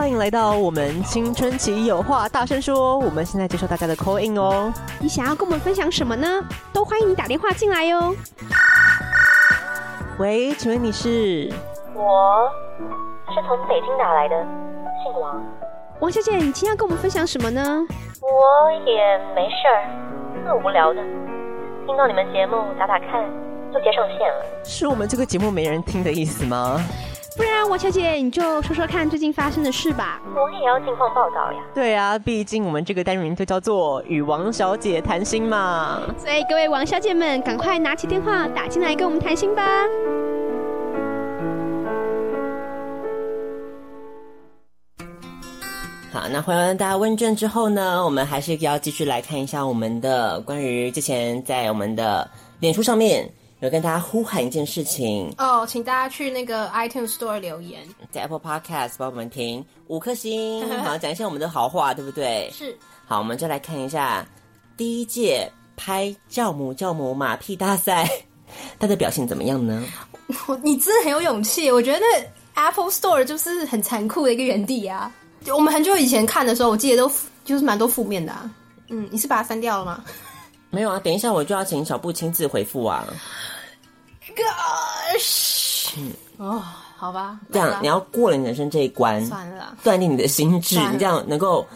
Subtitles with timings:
[0.00, 2.98] 欢迎来到我们青春期有话大声说。
[2.98, 4.72] 我们现在接受大家的 call in 哦。
[4.98, 6.42] 你想要跟我们分享什么呢？
[6.72, 8.14] 都欢迎你打电话进来哟。
[10.18, 11.52] 喂，请问你是？
[11.92, 12.50] 我
[13.28, 14.34] 是从北京打来的，
[15.04, 15.38] 姓王。
[16.00, 17.86] 王小姐，你今天要跟我们分享什么呢？
[18.22, 19.84] 我也没事儿，
[20.46, 21.02] 特无聊的，
[21.86, 23.22] 听到你们节目打打看，
[23.70, 24.46] 就接上线了。
[24.64, 26.80] 是我们这个节目没人听的意思吗？
[27.36, 30.20] 不然，王小姐，你就说说看最近发生的事吧。
[30.34, 31.58] 我也要近况报道呀。
[31.72, 36.02] 对啊，毕竟我们这个单元就叫做与王小姐谈心嘛。
[36.18, 39.62] 所以各位王小姐们，赶快拿起电话打进来跟我们谈心吧。
[46.12, 52.28] 好，那回完大家问卷之后呢，我们还是要继续来看一下我们的关于之前在我们的
[52.58, 53.30] 脸书上面。
[53.60, 62.50] 有跟大家呼喊一件事情哦，请大家去那个 iTunes Store 留言，在 Apple Podcast 帮我们听五颗星， 好，讲一下我们的好话，对不对？
[62.52, 62.76] 是。
[63.06, 64.26] 好，我们就来看一下
[64.76, 68.08] 第一届拍教母教母马屁大赛，
[68.78, 69.84] 他的表现怎么样呢？
[70.62, 72.00] 你真的很有勇气，我觉得
[72.54, 75.12] Apple Store 就是很残酷的一个原地啊。
[75.44, 77.12] 就我们很久以前看的时候，我记得都
[77.44, 78.50] 就是蛮多负面的啊。
[78.88, 80.04] 嗯，你是把它删掉了吗？
[80.70, 83.04] 没有啊，等一下我就要请小布亲自回复啊。
[84.36, 86.62] Gosh，嗯，哦，
[86.96, 91.66] 好吧，这样你要过了你人生这一关，算了，锻炼你的心智，你这样能够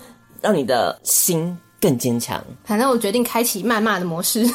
[0.41, 2.43] 让你的心更坚强。
[2.65, 4.47] 反正我决定开启谩骂的模式，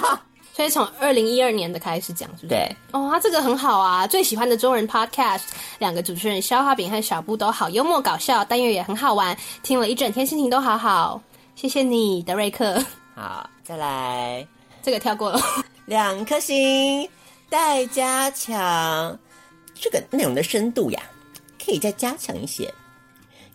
[0.52, 2.48] 所以从二零一二年的开始讲，是不是？
[2.48, 5.40] 对，哦，他这个很好啊，最喜欢的中人 Podcast，
[5.78, 11.18] 两个主持人消化饼和小布都好幽默搞笑，但又也很好玩，听了一整天心情都好好，
[11.54, 12.78] 谢谢你，德瑞克。
[13.14, 14.46] 好，再来，
[14.80, 15.40] 这个跳过了，
[15.86, 17.08] 两颗星。
[17.48, 19.16] 待加强，
[19.72, 21.00] 这个内容的深度呀，
[21.64, 22.72] 可以再加强一些。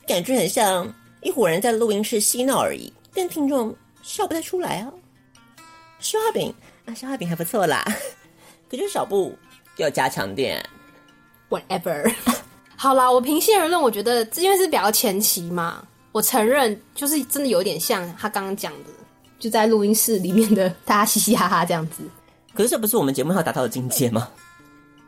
[0.08, 4.92] 感觉很像一伙人在录音室嬉闹而已，但听众笑不太出来啊。
[6.00, 6.54] 消化饼
[6.86, 7.86] 啊，消化饼还不错啦，
[8.72, 9.38] 可是小布
[9.76, 10.66] 要加强点。
[11.50, 12.14] Whatever，
[12.78, 18.90] 好啦，我平心而论，我觉得因为是比较前期嘛，我承认就是真的有点像他刚刚讲的，
[19.42, 22.04] 就在录音室里面的大家嘻嘻哈哈这样子。
[22.54, 24.30] 可是这不是我们节目要达到的境界吗？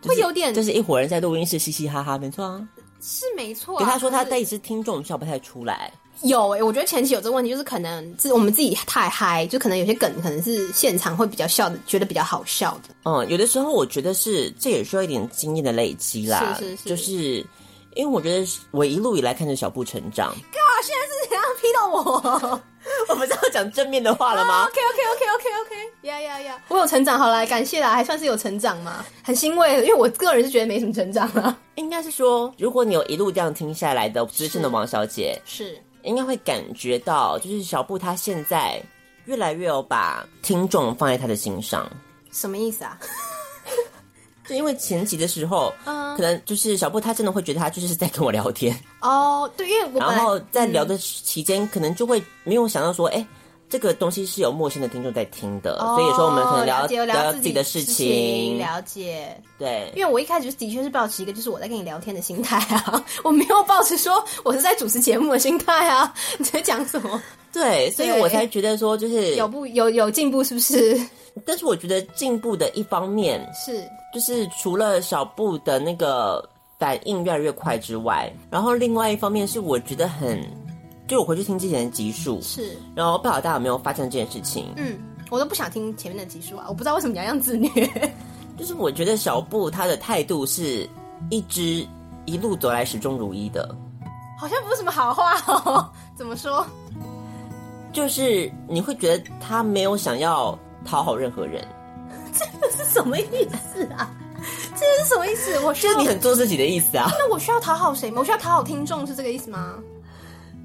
[0.06, 2.68] 会有点，就是一伙人在录音室嘻嘻哈哈，没错啊，
[3.02, 3.78] 是没错。
[3.80, 5.94] 给他说他第一次听众笑不太出来。
[6.22, 12.94] 有诶、欸，我觉得前期有这个问题，就是可能是我们自己太嗨，就可能有些梗可能是现场会比较笑的，觉得比较好笑的。
[13.04, 16.56] 嗯，有的时候我觉得是这也需要一点经验的累积啦。
[16.60, 17.14] 是是是，就是
[17.96, 20.30] 因为我觉得我一路以来看着小布成长。
[20.30, 22.62] 靠，现在是怎样 批到我？
[23.10, 26.62] 我们是要讲正面的话了吗？OK OK OK OK OK，呀呀呀！
[26.68, 29.76] 我有成长，好来感谢啦，还算是有成长嘛，很欣慰。
[29.84, 31.58] 因为我个人是觉得没什么成长啊。
[31.76, 38.82] 应该是说，如果你有一路这样听下来的资深的王小姐，是，是应该会感觉到，就是小布他现在
[39.26, 41.90] 越来越有把听众放在他的心上。
[42.32, 42.98] 什么意思啊？
[44.48, 53.28] 就因为前期的时候，嗯，可能就是小布他真的会觉得他就是在跟我聊天哦，对，因为我然后在聊的期间，可能就会没有想到说，哎、嗯，
[53.70, 67.22] 这个东西是有陌生的听众在听的，哦、所以说我们可能聊聊，聊自己的事情，事情，了解，对，因为我一开始的确是抱持一个就是我在跟你聊天的心态啊，我没有抱持说我是在主持节目的心态啊，你在讲什么？
[67.52, 71.00] 对，所以我才觉得说就是有不有有进步，是不是？
[71.46, 76.47] 但是我觉得进步的一方面是，就是除了小布的那个
[76.78, 80.40] 反应越来越快之外，然后另外一方面是我觉得很，
[81.07, 84.72] 就我回去听之前的集数是，然后不知道大家有没有发现这件事情？
[84.78, 88.13] 嗯，我都不想听前面的集数啊，我不知道为什么你要这样自虐。
[88.56, 90.88] 就是我觉得小布他的态度是
[91.30, 91.85] 一直
[92.25, 93.75] 一路走来始终如一的，
[94.40, 95.90] 好像不是什么好话哦。
[96.16, 96.66] 怎么说？
[97.91, 100.57] 就是你会觉得他没有想要。
[100.85, 101.66] 讨好任何人，
[102.38, 104.10] 这个是什么意思啊？
[104.75, 105.57] 这个是什么意思？
[105.60, 107.10] 我需要你很做自己的意思啊？
[107.18, 108.18] 那我需要讨好谁吗？
[108.19, 109.75] 我需要讨好听众是这个意思吗？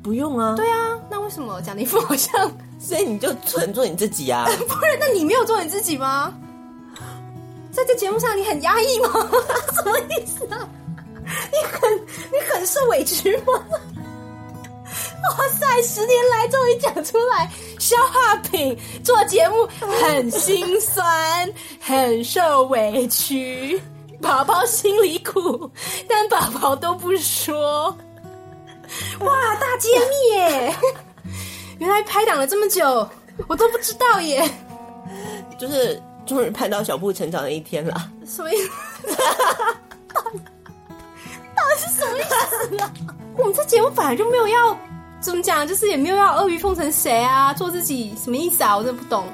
[0.03, 0.55] 不用啊。
[0.57, 2.51] 对啊，那为什么讲的一副好像？
[2.81, 4.47] 所以你就纯做你自己啊？
[4.69, 6.33] 不然，那你没有做你自己吗？
[7.71, 9.11] 在这节目上你很压抑吗？
[9.75, 10.69] 什么意思啊？
[11.25, 11.97] 你很
[12.33, 13.53] 你很受委屈吗？
[15.23, 15.83] 哇塞！
[15.83, 19.69] 十年来终于讲出来，消化品做节目
[20.01, 23.81] 很心酸，很受委屈，
[24.23, 25.71] 宝宝心里苦，
[26.09, 27.97] 但宝宝都不说。
[29.21, 30.77] 哇，大揭秘耶！
[31.79, 33.09] 原来拍档了这么久，
[33.49, 34.49] 我都不知道耶。
[35.59, 38.11] 就是终于盼到小布成长的一天了。
[38.25, 38.71] 什么意思？
[40.15, 40.41] 到底
[41.55, 42.93] 到底是什么意思啊？
[43.37, 44.77] 我们这节目本来就没有要
[45.21, 48.77] 怎么讲，就是也没有要阿谀奉承谁啊，做自己什么意思啊？
[48.77, 49.25] 我真的不懂。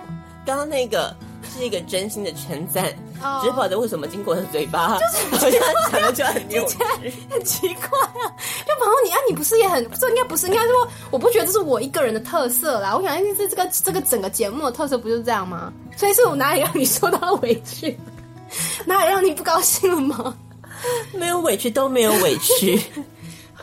[0.46, 1.14] 刚刚那个
[1.56, 2.86] 是一个真心的称赞。
[3.22, 5.60] 哦、只是不晓得为什么经过我的嘴巴，就是好像
[5.90, 6.76] 讲的就很扭曲，
[7.30, 8.28] 很奇怪啊！
[8.66, 9.82] 就朋友你啊，你不是也很？
[9.92, 12.94] 这应该不是，应该说，我不觉得这是我一个人的特色啦。
[12.94, 15.72] 我想，是这个这个整个节目的特色，不就是这样吗？
[15.96, 17.98] 所以是我哪里让你受到委屈，
[18.84, 20.36] 哪里让你不高兴了吗？
[21.14, 22.78] 没有委屈，都没有委屈。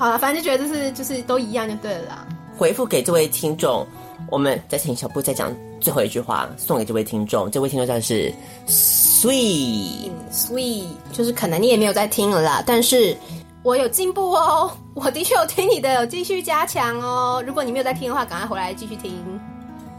[0.02, 2.28] 好了，反正就觉得就是就是都一样就对了啦。
[2.58, 3.86] 回复给这位听众，
[4.32, 7.52] 我们再请小布再讲最后一句话，送给这位听众。
[7.52, 8.34] 这位听众叫是。
[8.66, 13.16] Sweet, sweet，就是可能你也没有在听了啦，但是
[13.62, 17.44] 我有进步哦，我的确有听你的，有继续加强哦。
[17.46, 19.14] 如果你没有在听的话，赶快回来继续听。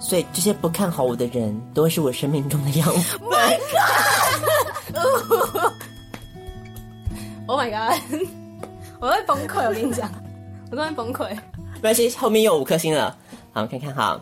[0.00, 3.16] 所以这些不看好我的人，都会是我生命中的样子。
[3.18, 3.56] My
[7.46, 7.96] God！Oh my God！
[9.02, 10.08] 我会崩溃，我跟你讲，
[10.70, 11.28] 我都会崩溃。
[11.74, 13.16] 没关系，后面有五颗星了。
[13.52, 14.20] 好，看看哈，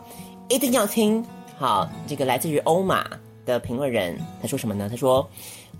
[0.49, 1.23] 一定要听。
[1.59, 3.05] 好，这个来自于欧马。
[3.47, 4.87] 的评论人他说什么呢？
[4.89, 5.29] 他说：“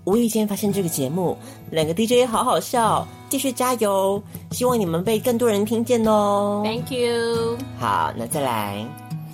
[0.05, 1.37] 无意间发现这个节目，
[1.71, 4.21] 两个 DJ 好好笑，继续加油，
[4.51, 7.57] 希望你们被更多人听见哦。” Thank you。
[7.79, 8.85] 好，那再来，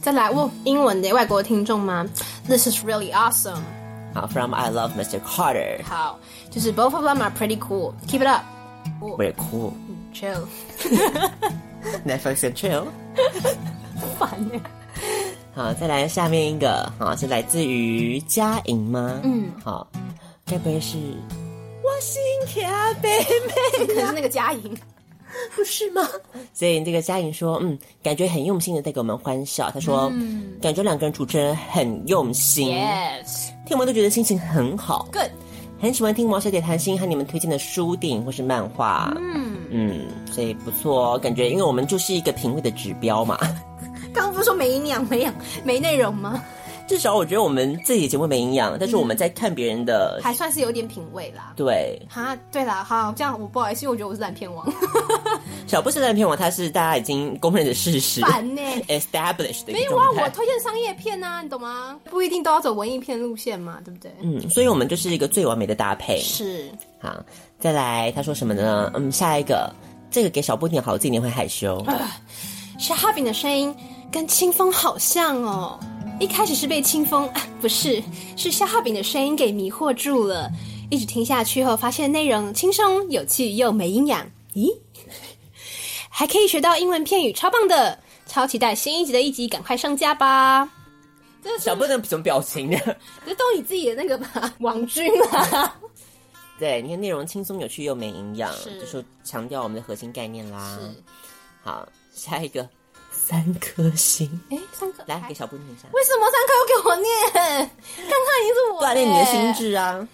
[0.03, 2.05] 再来问英文的外国听众吗
[2.47, 3.63] ？This is really awesome。
[4.13, 5.21] 好，From I love Mr.
[5.21, 5.83] Carter。
[5.85, 6.19] 好，
[6.51, 7.95] 就是 Both of them are pretty cool。
[8.09, 8.43] Keep it up。
[9.01, 9.73] We're cool。
[10.13, 10.47] Chill。
[12.07, 12.85] Netflix and chill。
[14.19, 14.61] 烦耶。
[15.55, 19.21] 好，再来下面一个，好，是来自于嘉莹吗？
[19.25, 19.87] 嗯，好，
[20.45, 20.99] 该不会是
[21.83, 23.19] 我心卡贝
[23.79, 23.87] 贝？
[23.87, 24.77] 可是那个佳莹，
[25.55, 26.03] 不是吗？
[26.53, 29.71] 所以这个嘉莹说，嗯，感觉很用心的带给我们欢笑。
[29.71, 32.69] 他说，嗯，感觉两个人主持人很用心
[33.67, 35.31] 听完都觉得心情很好，Good，
[35.87, 40.01] 很喜欢听毛小姐谈心和你们推荐的书、电影或是漫画，嗯嗯，
[40.33, 43.39] 所以不错哦，感觉因为我们就是一个品味的指标嘛。
[44.13, 46.43] 刚 刚不是说没营养、没养、没内容吗？
[46.87, 51.53] 至少我觉得我们自己的节目没营养，但是我们在看别人的、嗯，还算是有点品味啦。
[51.57, 54.65] 对，哈，对啦，好，这样我不好意思，因为我觉得我是烂片王。
[55.67, 58.21] 小布是烂片王，他是大家已经公认的事实。
[58.21, 59.73] 烦呢、欸、， established 的。
[59.73, 61.99] 没有啊，我推荐商业片啊，你懂吗？
[62.05, 64.13] 不一定都要走文艺片路线嘛，对不对？
[64.23, 66.21] 嗯，所以我们就是一个最完美的搭配。
[66.21, 67.17] 是，好，
[67.59, 68.93] 再来，他说什么呢？
[68.95, 69.73] 嗯，下一个，
[70.11, 71.85] 这个给小布念好，自己念会害羞。
[72.79, 73.75] 是哈饼的声音。
[74.13, 75.79] 跟清风好像哦，
[76.19, 78.03] 一开始是被清风啊， 不是，
[78.37, 80.51] 是消化饼的声音给迷惑住了。
[80.91, 84.27] 一直听下去后，发现内容轻松有趣又没营养。
[84.55, 84.75] 咦，
[86.09, 87.99] 还可以学到英文片语，超棒的！
[88.27, 90.69] 超期待新一集的一集，赶快上架吧！
[91.43, 92.79] 这是小布那什么表情呢？
[93.27, 95.79] 这都你自己的那个吧，网军啊。
[96.59, 100.79] 对，你看内容轻松有趣又没营养，是就是强调我们的核心概念啦。
[100.81, 101.05] 是，
[101.63, 102.69] 好，下一个。
[103.29, 105.89] 三颗星，哎，三颗，来给小布念一下。
[105.93, 107.71] 为什么三颗要给我念？
[107.97, 110.07] 刚刚已经是我 锻炼你的心智啊。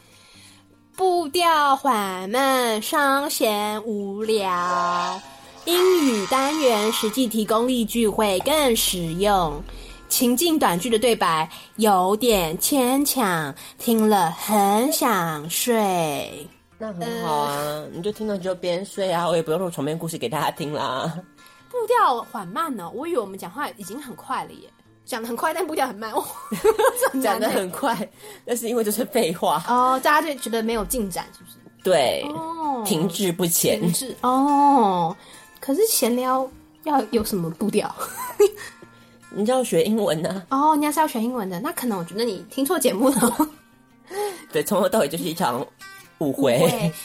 [0.96, 5.20] 步调缓慢，稍显无聊。
[5.66, 9.62] 英语单元实际提供例句会更实用。
[10.08, 16.48] 情境短句的对白有点牵强，听了很想睡。
[16.78, 21.14] 那很好啊，呃、你就听了就边睡啊，我也不用说床边故事给大家听啦。
[21.72, 24.70] 步调缓慢呢，我以为我们讲话已经很快了耶，
[25.06, 26.22] 讲的很快，但步调很慢哦。
[27.22, 28.08] 讲得很快，
[28.44, 31.56] 那是因为就是废话哦，大家就觉得没有进展，是不是？
[31.82, 33.80] 对，哦，停滞不前。
[33.80, 35.16] 停滞哦，
[35.60, 36.46] 可是闲聊
[36.84, 37.92] 要有什么步调？
[39.34, 40.42] 你就要学英文呢？
[40.50, 43.48] 哦，你要是要学英文的，那可能我觉得你听错节目了。
[44.52, 45.66] 对，从头到尾就是一场
[46.18, 46.58] 误会。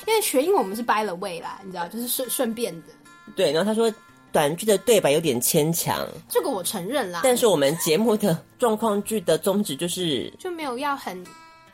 [0.06, 2.88] 因为学英文我们是 by the way 啦，你知道，就是顺顺便的。
[3.34, 3.90] 对，然后他说。
[4.32, 7.22] 短剧的对白有点牵强，这个我承认啦。
[7.24, 11.24] 但是我们节目的状况剧的宗旨就是就没有要很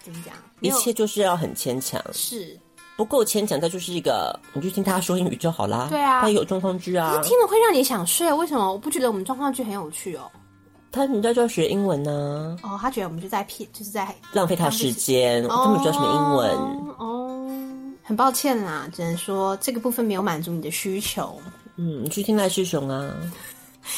[0.01, 2.57] 怎么讲，一切就是要很牵强，是
[2.95, 5.87] 不够牵强，它就是一个你就听他说英语就好啦。
[5.89, 8.35] 对啊，他有状况剧啊，听了会让你想睡啊？
[8.35, 8.71] 为什么？
[8.71, 10.29] 我不觉得我们状况剧很有趣哦。
[10.91, 12.69] 他人家就要学英文呢、啊。
[12.69, 16.95] 哦，他觉得我们就在骗，就是在浪费他时间，他们知道什么英文哦。
[16.99, 17.51] 哦，
[18.03, 21.35] 很抱歉啦，只能说这个部分没有满足你的需求。
[21.75, 23.13] 嗯，你去听赖师雄啊？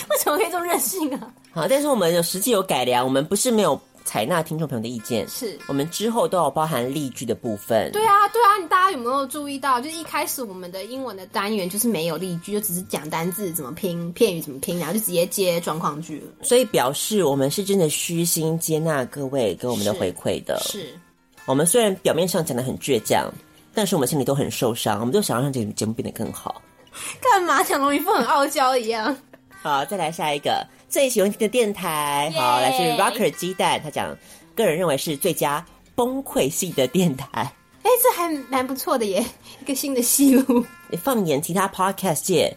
[0.10, 1.34] 为什么可以这么任性啊？
[1.52, 7.92] 好，但是我们有实际有改良，我们不是没有采纳听众朋友的意见，是我们之后都有包含例句的部分。
[7.92, 9.80] 对啊，对啊，你大家有没有注意到？
[9.80, 16.28] 就是一开始我们的英文的单元就是没有例句，就只是讲单字怎么拼，片语怎么拼，然后就直接接状况句了。
[16.42, 20.60] 所以表示我们是真的虚心接纳各位给我们的回馈的。
[20.64, 21.00] 是，是
[21.46, 23.32] 我们虽然表面上讲的很倔强，
[23.74, 26.60] 但是我们心里都很受伤，我们都想要让这个节目变得更好。
[27.22, 29.16] 干嘛讲龙一副很傲娇一样？
[29.62, 34.16] 好，再来下一个最喜欢听的电台，好，来自 Rocker 鸡蛋，他讲
[34.56, 37.52] 个人认为是最佳崩溃系的电台。
[37.84, 39.26] 哎，这还蛮不错的耶，
[39.62, 40.66] 一个新的戏路。
[40.90, 42.56] 你放眼其他 Podcast 界，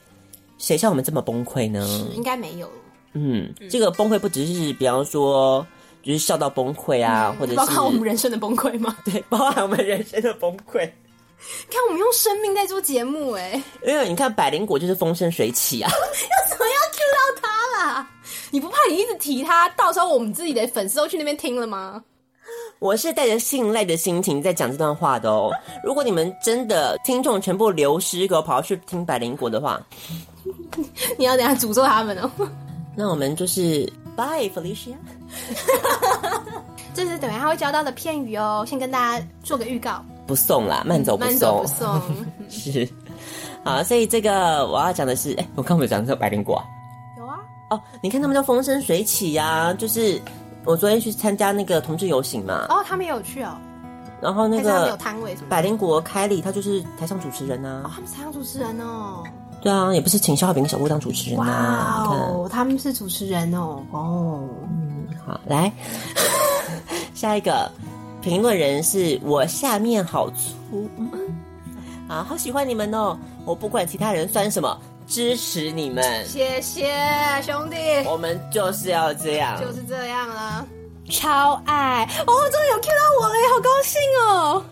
[0.59, 2.09] 谁像我们这么崩溃呢？
[2.15, 2.71] 应该没有。
[3.15, 5.67] 嗯，这个崩溃不只是比方说，
[6.03, 8.97] 就是笑到崩溃啊，或者是包括我们人生的崩溃吗？
[9.05, 10.89] 对，包含我们人生的崩溃。
[11.71, 17.49] 看我们用生命在做节目，哎，因为你看百灵果就是风生水起啊， 要怎么样 Q 到他
[17.85, 18.11] 啦？
[18.51, 22.03] 你不怕你一直提他，到时候我们自己的粉丝都去那边听了吗？
[22.79, 25.51] 我是带着信赖的心情在讲这段话的哦。
[25.83, 29.81] 如果你们真的听众全部流失，给我跑去听百灵果的话，
[31.19, 32.31] 你要等下诅咒他们哦。
[32.97, 33.85] 那我们就是
[34.17, 34.95] Bye Felicia，
[36.95, 38.65] 这是等一下会教到的片语哦。
[38.67, 40.05] 先跟大家做个预告。
[40.29, 42.03] 不送啦，慢走不送，不送。
[42.51, 42.87] 是，
[43.65, 46.63] 好，所以这个我要讲的是，哎、欸，我刚没有讲这个百灵果，
[47.17, 50.21] 有啊，哦，你看他们都风生水起呀、啊，就是
[50.67, 53.57] 我昨天去参加那个同志游行嘛，哦，他们也有去哦，
[54.21, 54.97] 然后那个
[55.49, 59.25] 百灵果凯里他就是台上主持人呐、啊，哦，他们是台上主持人哦，
[59.63, 65.73] 对啊，也不是请肖化饼跟小布当主持人呐、啊，哇哦，他们是主持人哦，哦，嗯，好，来。
[67.15, 67.71] 下一个。
[68.29, 70.87] 评论人是我下面好粗，
[72.07, 73.19] 啊，好喜欢你们哦！
[73.47, 76.93] 我不管其他人算什么，支持你们，谢谢
[77.43, 80.67] 兄弟，我们就是要这样，就是这样了，
[81.09, 82.35] 超爱哦！
[82.53, 84.63] 终于有 Q 到我了，好高兴哦！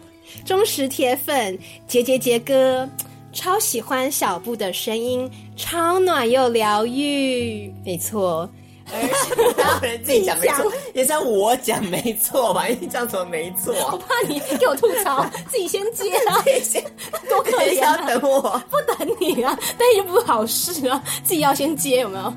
[0.44, 1.58] 忠实铁粉，
[1.88, 2.86] 杰杰杰哥，
[3.32, 8.46] 超喜欢小布的声音，超暖又疗愈，没错。
[8.92, 12.66] 而且自己讲没错，也像我讲没错吧？
[12.66, 13.74] 你这样怎么没错？
[13.74, 16.42] 我怕你给我吐槽， 自己先接啊！
[16.62, 16.82] 先
[17.28, 17.96] 多可怜啊！
[18.06, 19.58] 等我，不等你啊！
[19.76, 22.32] 但又不好事啊，自己要先接有没有？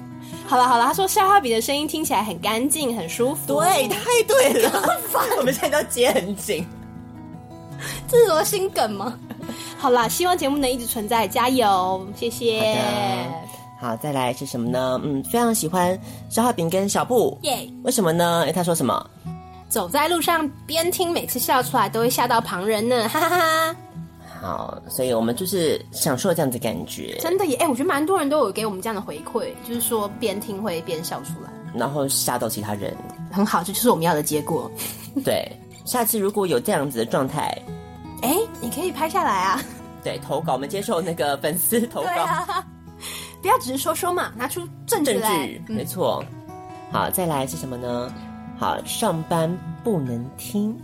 [0.48, 3.60] 好了好了，他说消化笔的声音听起来很干净，很舒服。
[3.60, 5.00] 对，太对了。
[5.38, 6.66] 我们现在都接很紧，
[8.08, 9.18] 这是什么新梗吗？
[9.78, 12.06] 好啦，希望节目能一直存在，加油！
[12.16, 12.76] 谢谢。
[13.80, 15.00] 好，再来是什么呢？
[15.04, 15.98] 嗯，非常喜欢
[16.30, 17.66] 消化饼跟小布，耶！
[17.84, 18.44] 为什么呢？
[18.46, 19.10] 哎，他说什么？
[19.70, 23.76] 走在路上边听，每次笑出来都会吓到旁人呢， 哈哈哈。
[24.42, 27.56] 好，所以我们就是享受这样子感觉，真的耶！
[27.58, 32.94] 哎，我觉得蛮多人都有给我们这样的回馈，就是说边听会边笑出来，然后吓到其他人，
[33.32, 34.70] 很好，这就是我们要的结果。
[35.24, 35.50] 对，
[35.86, 37.58] 下次如果有这样子的状态，
[38.24, 39.64] 哎，你可以拍下来啊。
[40.04, 42.10] 对，投稿，我们接受那个粉丝投稿。
[43.42, 45.30] 不要只是说说嘛，拿出证据来。
[45.30, 46.24] 证据，没错。
[46.92, 48.12] 好，再来是什么呢？
[48.58, 50.76] 好，上班不能听。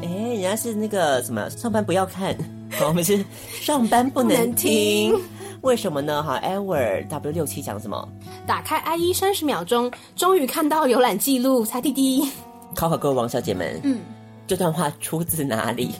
[0.00, 2.36] 哎，人家是那个什么，上班不要看。
[2.70, 3.24] 好，我们是
[3.60, 5.18] 上班不能听。
[5.62, 6.22] 为什么呢？
[6.22, 8.08] 哈，Ever W 六七讲什么？
[8.46, 12.28] 打开 IE 三十秒钟，终于看到浏览记录，擦滴滴。
[12.74, 14.00] 考考各位王小姐们，嗯，
[14.46, 15.94] 这段话出自哪里？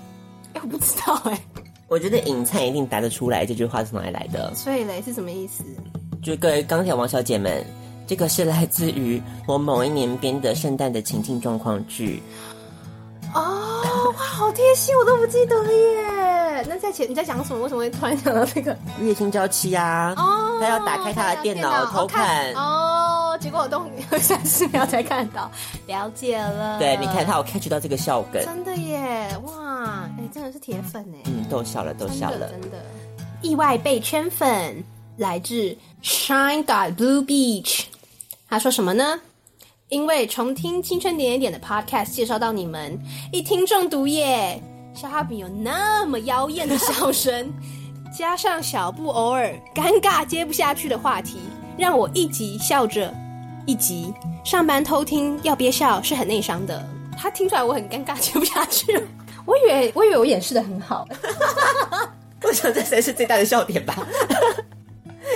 [0.55, 1.41] 哎，我不知道哎。
[1.93, 4.51] 我觉得尹灿一定答得出来，这句话是哪里来的？
[4.55, 5.63] 所以嘞，是什么意思？
[6.23, 7.63] 就各位钢铁王小姐们，
[8.07, 12.23] 这个是来自于我某一年编的圣诞的情境状况剧。
[13.35, 16.67] 哦，哇，好贴心，我都不记得了耶。
[16.67, 17.63] 那在前你在讲什么？
[17.65, 18.75] 为什么会突然想到这个？
[18.99, 20.15] 月薪娇妻啊！
[20.17, 22.55] 哦，他要打开他的电脑，偷看。
[22.55, 23.83] 哦，结果我都
[24.19, 25.51] 三四秒才看到，
[25.87, 26.79] 了解了。
[26.79, 29.29] 对，你看他有 catch 到这个笑梗，真的耶！
[29.45, 29.72] 哇，哎，
[30.33, 31.19] 真的是铁粉哎。
[31.27, 32.85] 嗯，逗笑了，逗笑了，真的。
[33.43, 34.83] 意外被圈粉，
[35.19, 37.85] 来自 Shine Dot Blue Beach。
[38.49, 39.21] 他说什么呢？
[39.89, 42.99] 因为重听青春点点点的 Podcast 介绍到你们，
[43.31, 44.63] 一听中毒耶！
[44.95, 47.53] 小哈比有那么妖艳的笑声，
[48.17, 51.39] 加上小布偶尔尴尬接不下去的话题，
[51.77, 53.13] 让我一集笑着
[53.67, 54.13] 一集。
[54.45, 56.89] 上班偷听要憋笑是很内伤的。
[57.17, 59.03] 他听出来我很尴尬接不下去了，
[59.47, 61.07] 我以为我以为我演示的很好，
[62.43, 63.97] 我想这才是最大的笑点吧。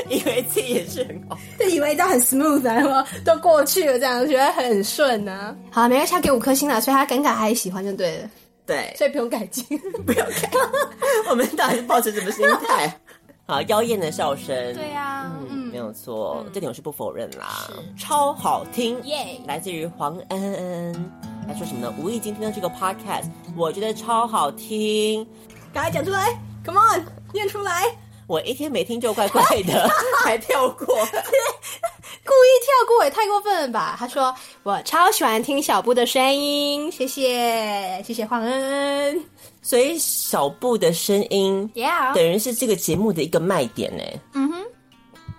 [0.09, 5.57] 以为自己也是很好，就以为都很 smooth 啊，都过去了，这样觉得很顺呢、啊。
[5.71, 8.31] 好，没关系，他给五颗星了，所以他尴尬还喜欢就对了。
[8.67, 9.65] 对，所以不用改进，
[10.05, 10.51] 不用改。
[11.31, 13.01] 我们到底是抱持什么心态？
[13.47, 15.57] 好，妖艳的笑声，对呀、啊，嗯，嗯。
[15.71, 19.41] 没有错，嗯、这点我是不否认啦，超好听，耶。
[19.47, 21.13] 来自于黄恩恩，
[21.47, 21.95] 他说什么呢？
[21.99, 25.27] 无意间听到这个 podcast，我觉得超好听，
[25.73, 27.85] 赶快讲出来，Come on，念出来。
[28.27, 29.89] 我一天没听就怪怪的，
[30.25, 33.95] 还跳过， 故意跳过也太过分了吧？
[33.97, 34.35] 他说
[34.65, 39.25] 我超喜欢听小布的声音，谢谢谢谢黄恩恩，
[39.63, 44.03] 所以小布的声音，Yeah，等于是这个节目的一个卖点呢。
[44.33, 44.65] 嗯哼，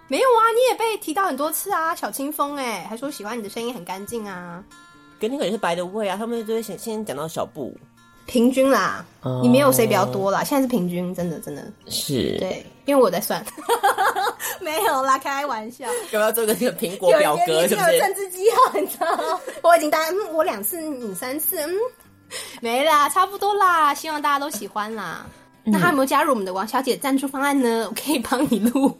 [0.07, 4.63] 没有啊，你也被提到很多次啊，小清风哎，还说喜欢你的声音很干净啊。
[5.19, 7.73] 跟那个也是白的味啊，他们就会先先讲到小布，
[8.25, 13.43] 平均啦，哦、你没有谁比较多啦，现在是平均，真的真的是，对，因为我在算，
[14.61, 17.67] 没有啦，开玩笑，要不要做个这个苹果表格？
[17.67, 17.93] 是不是？
[17.93, 19.39] 有政治记号，你知道吗？
[19.63, 21.73] 我已经答，嗯，我两次，你三次，嗯，
[22.61, 25.25] 没啦，差不多啦，希望大家都喜欢啦。
[25.63, 27.87] 嗯、那还有没有加入我们的王小姐赞助方案呢？
[27.89, 28.97] 我可以帮你录，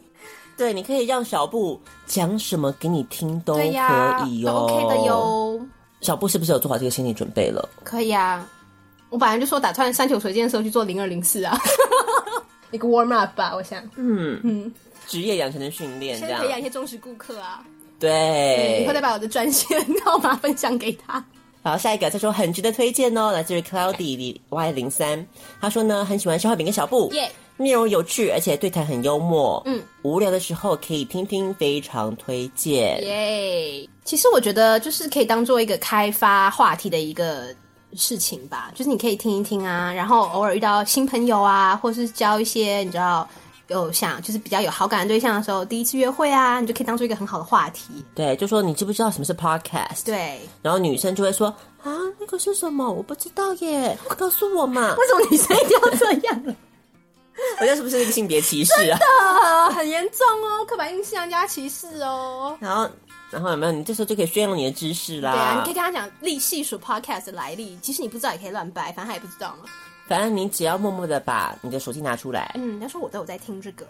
[0.56, 5.66] 对，你可以让小布讲什么给你听都可以哟、哦、，OK 的哟。
[6.00, 7.68] 小布是不是有做好这个心理准备了？
[7.84, 8.48] 可以啊，
[9.10, 11.58] 我本来就说打算山球水箭的时候去做零二零四啊，
[12.70, 13.82] 一个 warm up 吧，我想。
[13.96, 14.40] 嗯。
[14.44, 14.72] 嗯，
[15.06, 17.64] 职业养成的训练，先培养一些忠实顾客啊。
[17.98, 21.24] 对，以后再把我的专线号码分享给他。
[21.64, 25.26] 好，下一个他说很值得推荐哦，来自于 Cloudy Y 零三，
[25.60, 27.28] 他说呢很喜欢消化饼跟小布，耶，
[27.58, 33.88] 内容有趣，而且对谈很幽默，嗯，无聊的时候可以听听，非常推荐，耶。
[34.04, 37.54] 其实我觉得就是可以当做一个开发话题的一个
[37.94, 43.28] 事情吧，就是你可以听一听啊，然后偶尔遇到新朋友啊，或是交一些你知道
[43.66, 48.04] 有想就是比较有好感的对象的时候，第一次约会啊，你就可以当做一个很好的话题。
[48.14, 50.04] 对，就说你知不知道什么是 podcast？
[50.04, 51.48] 对，然后女生就会说
[51.82, 52.90] 啊，那个是什么？
[52.90, 54.94] 我不知道耶，告诉我嘛。
[54.96, 56.56] 为什么女生一定要这样？
[57.60, 58.98] 我觉得是不是一个性别歧视啊？
[59.70, 62.56] 很严重哦，刻板印象加歧视哦。
[62.60, 62.88] 然后。
[63.30, 63.72] 然后有没有？
[63.72, 65.32] 你这时候就可以宣扬你的知识啦。
[65.32, 67.76] 对啊，你可以跟他讲立细数 podcast 的来历。
[67.80, 69.68] 其实你不知道也可以乱掰，反正他也不知道嘛。
[70.06, 72.50] 反正你只要默默的把你的手机拿出来。
[72.54, 73.86] 嗯，他说我都有在听这个。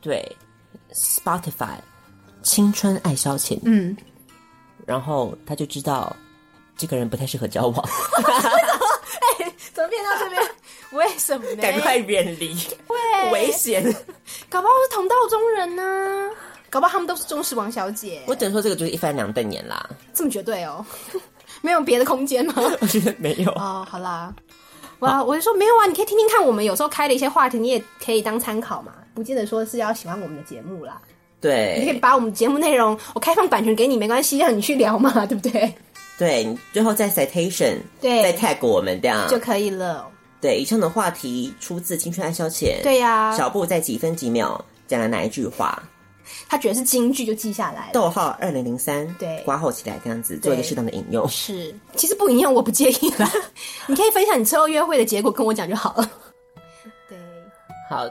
[0.00, 0.36] 对
[0.92, 1.76] ，Spotify，
[2.42, 3.56] 青春爱消遣。
[3.64, 3.96] 嗯，
[4.84, 6.16] 然后他就知道
[6.76, 7.76] 这个人不太适合交往。
[9.38, 10.42] 哎，怎么变到这边？
[10.92, 11.62] 为什么呢？
[11.62, 12.54] 赶快远离，
[12.86, 12.96] 会
[13.32, 13.82] 危险。
[14.48, 16.30] 搞不好是同道中人呢、啊。
[16.68, 18.20] 搞不好他们都是忠实王小姐。
[18.26, 19.88] 我只能说这个就是一翻两瞪眼啦。
[20.12, 20.84] 这么绝对哦？
[21.62, 22.54] 没有别的空间吗？
[22.80, 23.50] 我觉得没有。
[23.52, 24.34] 哦，好啦，
[24.98, 31.00] 哇，我就说没有啊，你可以听听看，我们有时候开的一些话题，你也可以当参考嘛，不见得说是要喜欢我们的节目啦。
[31.40, 35.72] 对，你可以把我们节目内容，我开放版权给你，没关系，让你去聊嘛，对不对？
[36.18, 40.10] 对，你最后再 citation，对，再 tag 我们这样就可以了。
[40.40, 42.80] 对，以上的话题出自《青春爱消遣》。
[42.82, 45.82] 对呀、啊，小布在几分几秒讲了哪一句话？
[46.48, 47.92] 他觉得是金句就记下来了。
[47.92, 51.26] 逗号二零零三，对，括号起来这样子，做一个适当的引用。
[51.28, 53.30] 是，其实不引用我不介意啦。
[53.86, 56.10] 你可以分享你之后约会的结果跟我讲就好了。
[57.08, 57.16] 对，
[57.88, 58.04] 好，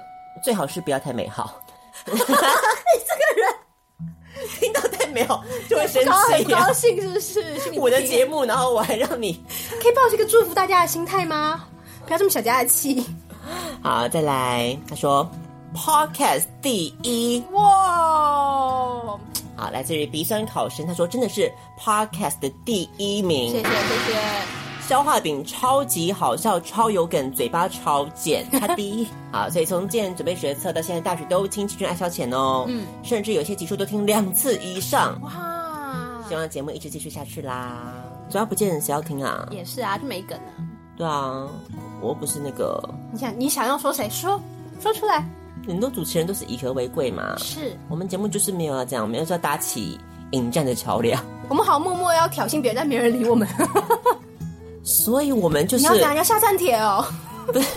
[0.43, 1.59] 最好是不要太美好。
[2.05, 2.33] 你这个
[3.41, 3.53] 人
[4.59, 7.79] 听到太美好就会生气，很高兴是不是？
[7.79, 9.43] 我的节目，然后我还让你
[9.81, 11.67] 可以抱着一个祝福大家的心态吗？
[12.05, 13.05] 不要这么小家子气。
[13.83, 15.29] 好，再来，他说。
[15.77, 19.19] Podcast 第一哇
[19.57, 23.51] 好，来自于鼻酸考生，他说真的是 Podcast 的第一名。
[23.51, 24.87] 谢谢谢谢。
[24.87, 29.05] 消化饼超级好笑，超有梗，嘴巴超贱，他第一。
[29.33, 35.19] 好，所以从建准备学测到现在大学都听青春爱消遣哦，嗯，甚至有些集数都听两次以上。
[35.23, 36.23] 哇！
[36.29, 37.93] 希望节目一直继续下去啦。
[38.29, 39.45] 主要不见谁要听啊？
[39.51, 40.55] 也是啊，就没梗啊。
[40.97, 41.45] 对啊，
[42.01, 42.81] 我又不是那个。
[43.11, 44.09] 你想你想要说谁？
[44.09, 44.39] 说
[44.79, 45.23] 说出来。
[45.67, 49.99] 很多主持人都是以和为贵嘛，是我们节目就是没有要这样，我们要搭起
[50.31, 51.21] 引战的桥梁。
[51.49, 53.47] 我们好默默要挑衅别人，但没人理我们，
[54.83, 57.03] 所以我们就是你要讲要下战帖哦，
[57.47, 57.67] 不是，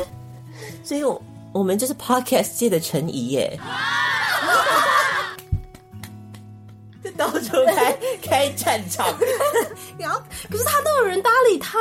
[0.84, 1.20] 所以我
[1.52, 3.58] 我们就是 podcast 界的陈怡耶，
[7.02, 7.96] 这到处开
[8.28, 9.06] 开战场，
[9.98, 11.78] 然后可是他都有人搭理他，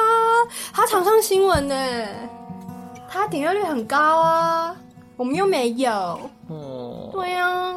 [0.74, 1.76] 他常上新闻呢，
[3.10, 4.76] 他点阅率很高啊。
[5.16, 7.76] 我们又没有，嗯，对啊，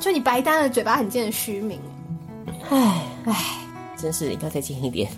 [0.00, 1.80] 就你白当了嘴巴很贱的虚名，
[2.68, 3.34] 唉唉，
[3.96, 5.08] 真是应该再近一点。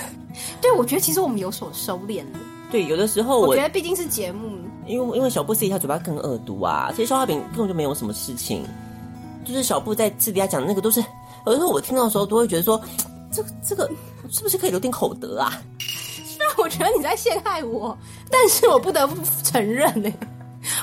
[0.60, 2.38] 对，我觉得其实我们有所收敛了。
[2.70, 6.90] 对，有的时候我，我觉得毕竟是节目，因为因为小布私底下嘴巴更恶毒啊。
[6.90, 8.62] 其实消化饼根本就没有什么事情，
[9.46, 11.02] 就是小布在私底下讲的那个都是，
[11.46, 12.80] 有的时候我听到的时候都会觉得说，
[13.30, 13.90] 这个这个
[14.30, 15.52] 是不是可以留点口德啊？
[15.78, 17.96] 虽然我觉得你在陷害我，
[18.30, 20.28] 但是我不得不承认呢、欸。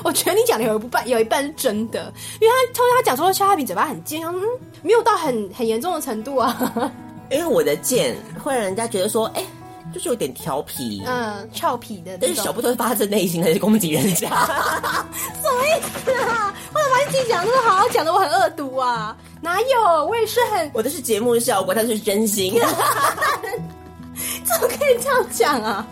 [0.04, 4.40] 我觉得你讲的有一半有一半是真的，因为他他他讲说肖亚平嘴巴很贱，嗯，
[4.80, 6.90] 没有到很很严重的程度啊。
[7.30, 9.46] 因为我的贱会让人家觉得说，哎、欸，
[9.92, 12.16] 就是有点调皮，嗯，俏皮的。
[12.20, 14.28] 但是小布都是发自内心的攻击人家，
[15.40, 16.54] 什么意思啊？
[16.72, 19.16] 我怎么把你自己讲的那么好好，讲的我很恶毒啊？
[19.40, 20.06] 哪有？
[20.06, 22.54] 我也是很，我的是节目效果，他是真心，
[24.44, 25.86] 怎么可以这样讲啊？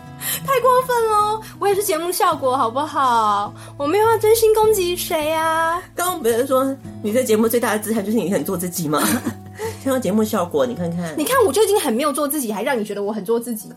[0.45, 1.41] 太过分喽！
[1.59, 3.51] 我也是节目效果，好不好？
[3.75, 5.81] 我没有要真心攻击谁呀。
[5.95, 9.01] 刚刚不是说你在节目最大的资产就是你很做自己吗？
[9.83, 13.69] 听到节目效果，你看看，你看我就已经很没有做自己，还让你觉得我很做自己，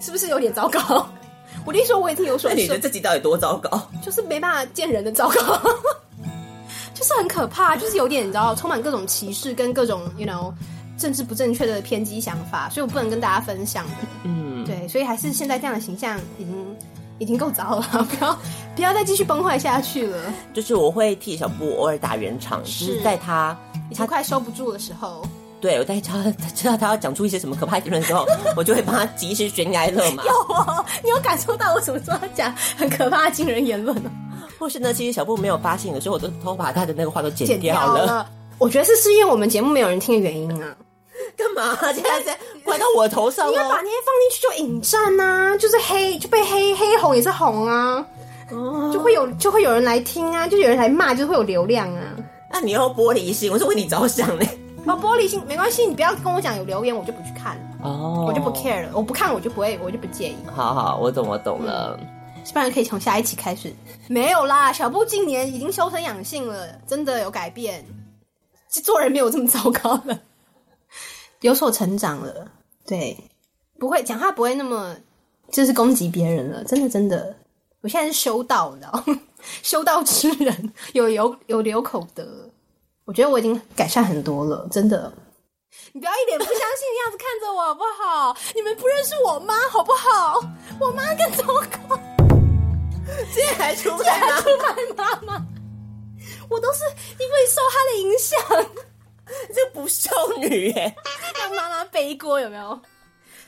[0.00, 1.06] 是不是有点糟糕？
[1.66, 2.50] 我跟你说，我已经有所。
[2.50, 3.80] 那你觉得自己到底多糟糕？
[4.02, 5.60] 就是没办法见人的糟糕，
[6.94, 10.52] 就是很可怕，就是有点你知道，充满各种歧视跟各种 you know
[10.96, 13.92] 政治不正确的偏激想法，所以我不能跟大家分享的。
[14.24, 16.76] 嗯，对，所以还是现在这样的形象已经
[17.18, 18.38] 已经够糟了， 不要
[18.76, 20.18] 不要再继续崩坏下去了。
[20.54, 23.56] 就是我会替小布偶尔打圆场，就是在他
[23.90, 25.22] 已经快收不住的时候。
[25.60, 26.22] 对，我在他
[26.54, 30.24] 知道他要讲出一些什么可怕言论的时候，我就会帮他及时悬崖勒马。
[30.24, 34.10] 有哦，你有感受到我什么时候讲很可怕的惊人言论呢？
[34.58, 38.06] 或是呢，其实小布没有发现的时候，我都偷把他的那个话都剪掉了。
[38.06, 38.26] 掉了。
[38.58, 40.76] 我觉得是是因为我们节目没有人听的原因啊。
[41.36, 41.76] 干嘛？
[41.92, 43.50] 现在在怪到我头上？
[43.50, 48.04] 你要把那些放进去就引战呐、啊，就是黑就被黑黑红也是红啊，
[48.50, 52.02] 哦，就会有就会有人来听啊，就有人来骂，就会有流量啊。
[52.50, 54.48] 那、啊、你要玻璃心，我是为你着想嘞。
[54.86, 60.36] 哦，玻璃心没关系，你不要跟我讲有留言，我就不去看了哦，我就不 care 了，我不看我就不会，我就不介意。
[60.54, 61.98] 好好，我懂我懂了，
[62.52, 63.72] 不然可以从下一期开始。
[64.08, 67.84] 没有啦，小布近年已经修身养性了，真的有改变，
[68.68, 70.18] 做人没有这么糟糕了，
[71.42, 72.50] 有所成长了。
[72.86, 73.16] 对，
[73.78, 74.96] 不会讲话不会那么
[75.52, 77.36] 就是攻击别人了，真的真的，
[77.82, 79.20] 我现在是修道，你知道吗？
[79.62, 82.49] 修道之人有有有留口德。
[83.10, 85.12] 我觉得我已经改善很多了，真的。
[85.90, 88.36] 你不要一脸不相信的样子看着我好不好？
[88.54, 90.40] 你们不认识我妈好不好？
[90.78, 91.98] 我妈更糟糕，
[93.32, 95.44] 现在还出卖还出卖妈妈，
[96.48, 96.84] 我都是
[97.18, 98.38] 因为受她的影响。
[99.52, 100.94] 这不孝女耶，
[101.36, 102.80] 让妈妈背锅有没有？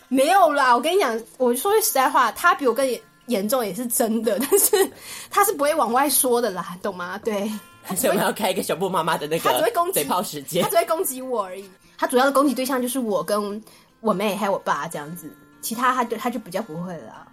[0.09, 4.91] 没有啦，我跟你讲，我说句实在话，她比我更严重也是真的，但是
[5.31, 7.17] 她是不会往外说的啦，懂吗？
[7.23, 7.49] 对。
[7.97, 11.69] 所以我们要开一个小布妈妈的那个嘴炮时间，他只会攻击我而已。
[11.99, 13.63] 他主要的攻击对象就是我跟
[14.01, 17.27] 我妹还有我爸这样子，其他他就他就比较不会了。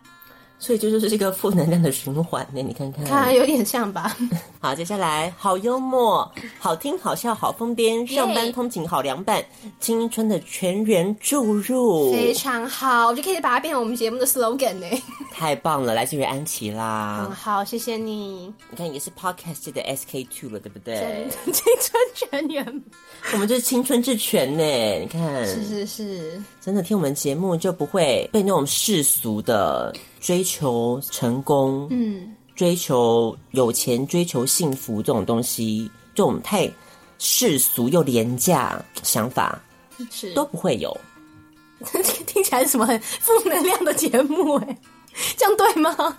[0.60, 4.16] 所以就是这个负能量的循环呢，你看看，看有点像吧。
[4.60, 9.44] 好，接下来好幽默、好听、好笑、好疯癫，上班通勤好凉拌，
[9.80, 14.86] 青春的全员注入，非常好，我就可以把它变成我们节目的 slogan 呢。
[15.34, 17.26] 太棒了，来自于安琪啦。
[17.30, 18.54] 嗯，好，谢谢你。
[18.70, 21.26] 你看也是 podcast 的 SK two 了，对不对？
[21.54, 22.84] 青春全员，
[23.32, 25.00] 我们就是青春之泉呢。
[25.00, 29.96] 你看，是是是，真的听我们节目就不会被那种世俗的。
[30.20, 36.70] 追求成功，嗯，追求有钱，追求幸福这种东西，这种太
[37.18, 39.60] 世俗又廉价想法，
[40.12, 40.96] 是都不会有。
[42.28, 44.56] 听起来是什么很负能量的节目？
[44.58, 44.78] 哎，
[45.38, 46.18] 这样对吗？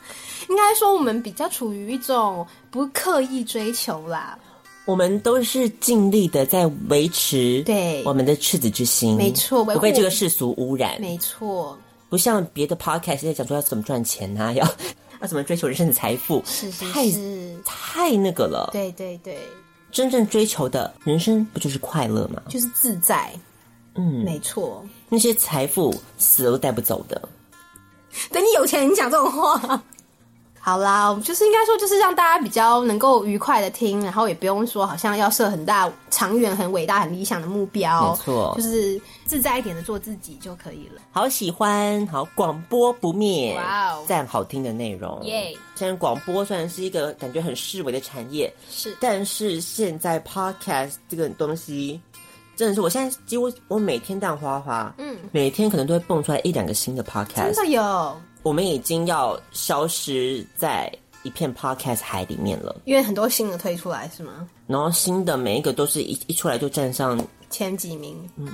[0.49, 4.39] 应该说我们比较处于一种不刻意追求啦，
[4.87, 11.79] 我们都是尽力的在维持对我们的赤子之心，没错，不被这个世俗污染，没错。
[12.11, 14.63] 不像别的 podcast 在讲说要怎么赚钱啊，要
[15.23, 18.69] 要怎么追求人生的财富，是是是，太太那个了。
[18.73, 19.39] 对对对，
[19.93, 22.43] 真正追求的人生不就是快乐吗？
[22.49, 23.33] 就是自在。
[23.95, 24.85] 嗯，没错。
[25.09, 27.21] 那些财富死了都带不走的。
[28.31, 29.83] 等你有钱，你讲这种话。
[30.63, 41.01] 好啦，就是应该说，就是让大家比较能够愉快的听，然后也不用说好像要设很大、长远、很伟大、很理想的目标，没错，就是自在一点的做自己就可以了。
[41.13, 45.57] 好喜欢，好广播不灭，哇哦，赞好听的内容，耶！
[45.75, 51.99] 虽然广播虽然是一个感觉很式微的产业，是，但是现在 podcast 这个东西
[52.55, 58.21] 真的是，我现在几乎我每天蛋花花，嗯，每天可能都会蹦出来一两个新的 podcast，真的有。
[58.43, 60.91] 我们已经要消失在
[61.23, 64.49] 一片 podcast 海里面了，因为很多新的推出来，是吗？
[64.67, 68.49] 然后新的每一个都是一一出来就站上前几名，嗯，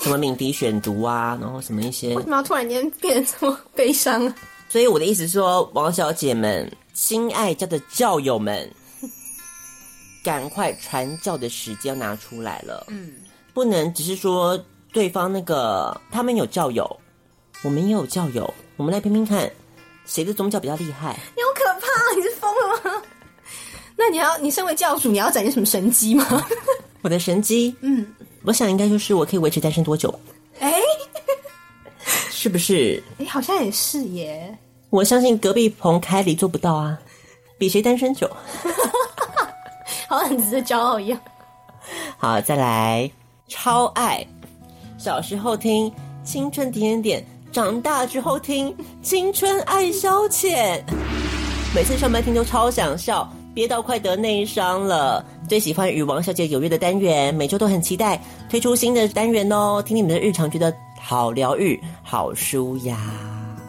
[0.00, 4.32] 什么敏迪选读啊，然后什么一些，为什么要突然间变得这么悲伤？
[4.70, 8.70] 所以我的意思是说，王小姐们，亲爱家的教友们，
[10.24, 13.12] 赶快传教的时间要拿出来了，嗯，
[13.52, 14.58] 不能只是说
[14.92, 16.88] 对方那个他们有教友，
[17.62, 18.54] 我们也有教友。
[18.78, 19.50] 我们来拼拼看，
[20.06, 21.18] 谁的宗教比较厉害？
[21.34, 22.14] 你好可怕！
[22.16, 23.02] 你是疯了吗？
[23.96, 26.46] 那你要，你身为教主，你要展现什么神机吗？
[27.02, 28.06] 我的神机，嗯，
[28.44, 30.16] 我想应该就是我可以维持单身多久？
[30.60, 30.82] 哎、欸，
[32.30, 33.02] 是不是？
[33.18, 34.56] 哎、欸，好像也是耶。
[34.90, 36.96] 我相信隔壁棚凯里做不到啊，
[37.58, 38.30] 比谁单身久，
[40.06, 41.20] 好像很值得骄傲一样。
[42.16, 43.10] 好，再来，
[43.48, 44.24] 超爱
[44.98, 47.37] 小时候听青春点点点。
[47.58, 50.80] 长大之后听青春爱消遣，
[51.74, 55.24] 每次上班听都超想笑，憋到快得内伤了。
[55.48, 59.82] 最喜欢与王小姐有约的单元，每周都很期待推出新的单元哦。
[59.84, 62.96] 听你们的日常，觉得好疗愈，好舒压。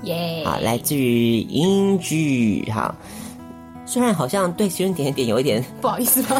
[0.03, 0.43] 耶！
[0.45, 2.71] 好，来自于英剧。
[2.71, 2.93] 哈，
[3.87, 6.39] 虽然好像对星点点有一点 不好意思吧，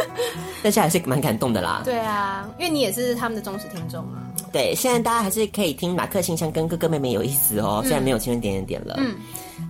[0.64, 1.82] 但是还是蛮感动的啦。
[1.84, 4.24] 对啊，因为你也是他们的忠实听众啊。
[4.52, 7.80] 对，现在大家还是可以听马克信箱跟哥哥妹妹有意思哦。
[7.84, 8.94] 虽然没有星点点点了。
[8.98, 9.14] 嗯，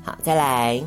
[0.04, 0.82] 好，再来，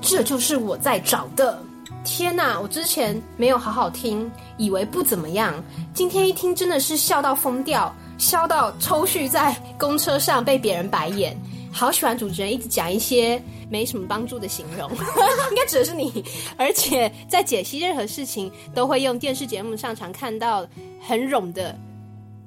[0.00, 1.58] 这就是我在找的。
[2.04, 2.60] 天哪！
[2.60, 5.52] 我之前没有好好听，以为不怎么样。
[5.92, 11.36] 今天一听，真的是笑到疯掉，笑到抽搐在公车上被别人白眼。
[11.72, 14.88] 好喜欢主持人一直讲一些没什么帮助的形容，
[15.50, 16.24] 应该指的是你。
[16.56, 20.64] 而且在解析任何事情，都会用电视节目上常看到
[21.04, 21.76] 很冗的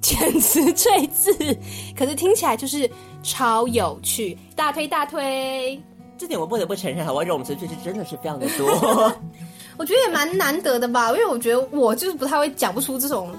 [0.01, 1.31] 遣词赘字，
[1.97, 2.89] 可是听起来就是
[3.21, 4.37] 超有趣。
[4.55, 5.81] 大推大推！
[6.17, 9.13] 这点我不得不承认，我用词赘字真的是非常的多。
[9.77, 13.33] 我觉得也蛮难得的吧，因为我觉得我就是不太会讲不出这种，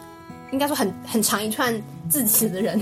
[0.51, 1.75] 应该说很很长一串
[2.09, 2.81] 字词的人，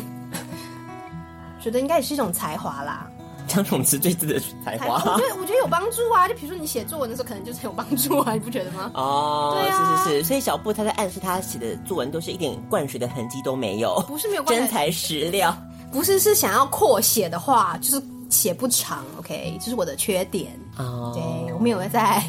[1.61, 3.11] 觉得应该也是一种才华啦。
[3.49, 6.29] 讲冗词赘字的才华，我觉得我觉得有帮助啊。
[6.29, 8.91] 就比如说你写作文的时候，可能就是很有帮助啊，你不觉得吗？
[8.95, 10.25] 哦，对啊，是是是。
[10.25, 15.57] 所以小布他在暗示他写的作文都是一点灌水的痕迹都没有，不是没有灌水， 真材实料。
[15.91, 19.05] 不是，是想要扩写的话，就是写不长。
[19.19, 20.53] OK，这是我的缺点。
[20.77, 22.23] 哦，对，我没有在。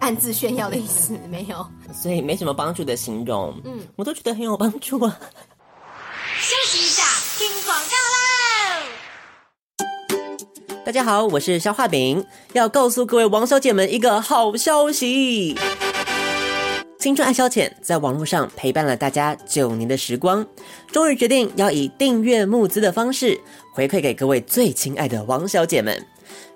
[0.00, 5.18] 暗自炫耀的意思没有，所以没什么帮助的形容，嗯，我都觉得很有帮助啊。
[6.38, 6.83] 休息
[10.84, 15.56] 大家好，我是肖化饼，要告诉各位王小姐们一个好消息。
[16.98, 20.46] 青春爱消遣在网络上陪伴了大家九年的时光，
[20.92, 23.40] 终于决定要以订阅募资的方式
[23.72, 25.98] 回馈给各位最亲爱的王小姐们。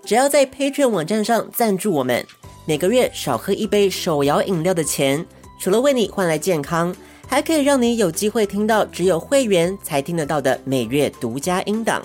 [0.05, 2.23] 只要在 Patreon 网站上赞助我们。
[2.67, 5.25] 每个月少喝一杯手摇饮料的钱，
[5.59, 6.95] 除了为你换来健康，
[7.27, 12.03] 还可以让你有机会听到只有会员才听得到的每月独家音档，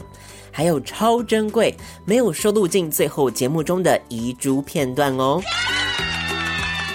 [0.54, 5.42] 还有超珍贵没有收录进最后节目中的遗珠片段哦。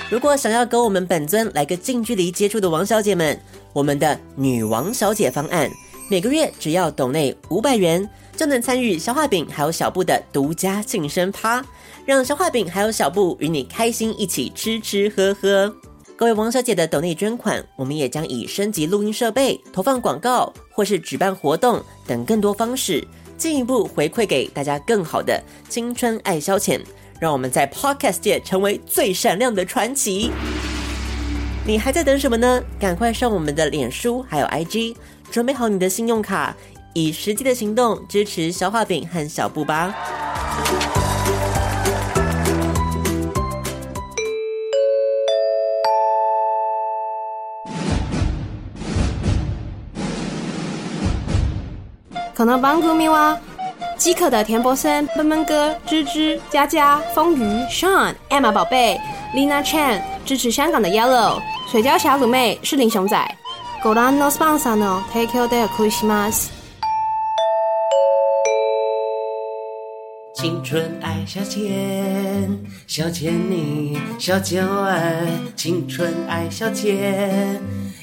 [0.08, 3.38] 如果想要跟我们本尊来个近距离接触的王小姐们，
[3.74, 5.68] 我们的女王小姐方案，
[6.08, 11.62] 每个月只要抖内五百元，就能参与消化饼还有小布的独家庆生趴。
[12.06, 15.70] 让消化饼还有小布与你开心一起吃吃喝喝。
[16.16, 23.06] 各位王小姐的抖内捐款，我们也将以升级录音设备、投放广告或是举办活动等更多方式，
[23.38, 26.78] 进一步回馈给大家更好的青春爱消遣。
[27.20, 30.30] 让我们在 Podcast 界成为最闪亮的传奇。
[31.66, 32.62] 你还在等什么呢？
[32.78, 34.94] 赶快上我们的脸书还有 IG，
[35.30, 36.56] 准备好你的信用卡，
[36.94, 39.92] 以实际的行动支持小画饼和小布吧。
[52.37, 53.37] 可能帮助你哇！
[53.97, 58.99] 饥渴的田伯森、闷闷哥、芝芝、佳佳、风鱼、Sean、Emma 宝贝、
[59.33, 61.39] Lina Chan 支持香港的 Yellow
[61.71, 63.17] 水饺小鲁妹、是林熊仔。
[63.83, 66.51] ご覧のスポンサーの提供でお送りします。
[70.35, 72.57] 青春爱消遣，
[72.87, 75.27] 消遣你，小酒儿。
[75.55, 77.59] 青春爱消遣，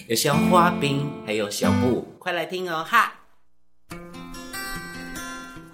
[0.06, 3.13] 有消化饼，还有小布，快来听哦哈！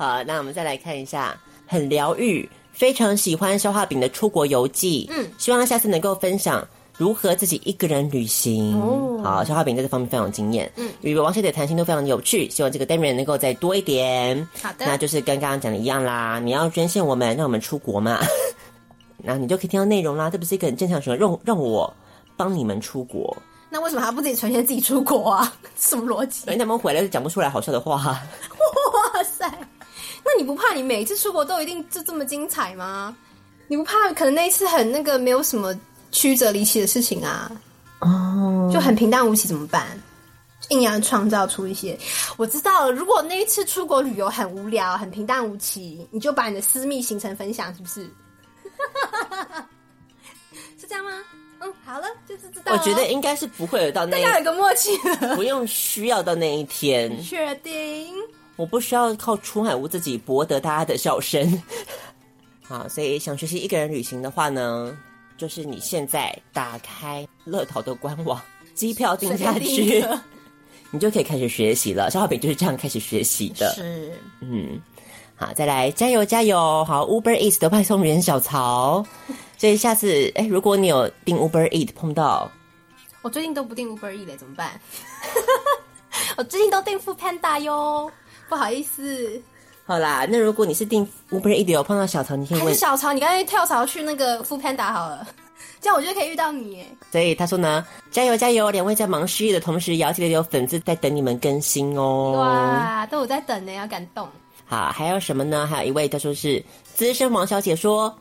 [0.01, 5.07] 好，那我们再来看一下，很疗愈，非常喜欢消化饼的出国游记。
[5.11, 8.81] 嗯，希望下次能够分享如何自己一个人旅行。
[8.81, 10.71] 哦，好，消化饼在这方面非常有经验。
[10.75, 14.35] 嗯，与王小姐谈心都非常有趣，希望这个单元能够再多一点。
[14.59, 18.19] 好的，那就是跟刚刚讲的一样啦，你要捐献我们，让我们出国嘛，
[19.23, 20.31] 然后你就可以听到内容啦。
[20.31, 21.93] 这不是一个很正常的事，让让我
[22.35, 23.37] 帮你们出国。
[23.69, 25.53] 那为什么还不自己存钱自己出国啊？
[25.77, 26.49] 什么逻辑？
[26.49, 28.19] 哎，他们回来就讲不出来好笑的话。
[30.23, 33.15] 那你不怕你每一次出国都一定就这么精彩吗？
[33.67, 35.73] 你不怕可能那一次很那个没有什么
[36.11, 37.51] 曲折离奇的事情啊？
[37.99, 39.87] 哦，就很平淡无奇怎么办？
[40.69, 41.97] 硬要创造出一些。
[42.37, 48.09] 我知道了，如果那一次出国旅游很无聊、很平淡无奇，你就把你的私密行程分享，是不是？
[50.79, 51.11] 是这样吗？
[51.59, 52.73] 嗯，好了，就是知道。
[52.73, 54.97] 我觉得应该是不会有到那，大家有个默契，
[55.35, 57.21] 不用需要到那一天。
[57.21, 58.13] 确定。
[58.61, 61.63] 我不需要靠出海屋自己博得大家的笑声，
[62.61, 64.95] 好，所以想学习一个人旅行的话呢，
[65.35, 68.39] 就是你现在打开乐淘的官网，
[68.75, 70.05] 机票定下去，
[70.91, 72.11] 你就可以开始学习了。
[72.11, 73.73] 消化饼就是这样开始学习的。
[73.73, 74.79] 是，嗯，
[75.35, 76.85] 好，再来加油加油！
[76.85, 79.03] 好，Uber Eats 的派送员小曹，
[79.57, 82.51] 所以下次哎，如果你有订 Uber Eats 碰到，
[83.23, 84.79] 我最近都不订 Uber Eats 怎么办？
[86.37, 88.09] 我最近都订 Foodpanda 哟，
[88.51, 89.41] 不好意思。
[89.85, 95.25] 好啦，那如果你是订 Uber Eats 有碰到小曹，你可以问小曹，你刚才跳槽去那个 Foodpanda 好了，
[95.79, 96.85] 这样我就可以遇到你耶。
[97.13, 98.69] 所以他说呢，加油加油！
[98.69, 102.33] 两位在忙事业的同时，也要记得有粉丝在等你们更新哦。
[102.37, 104.27] 哇，都有在等呢，要感动。
[104.65, 105.65] 好，还有什么呢？
[105.65, 106.61] 还有一位他说是
[106.93, 108.13] 资深王小姐说，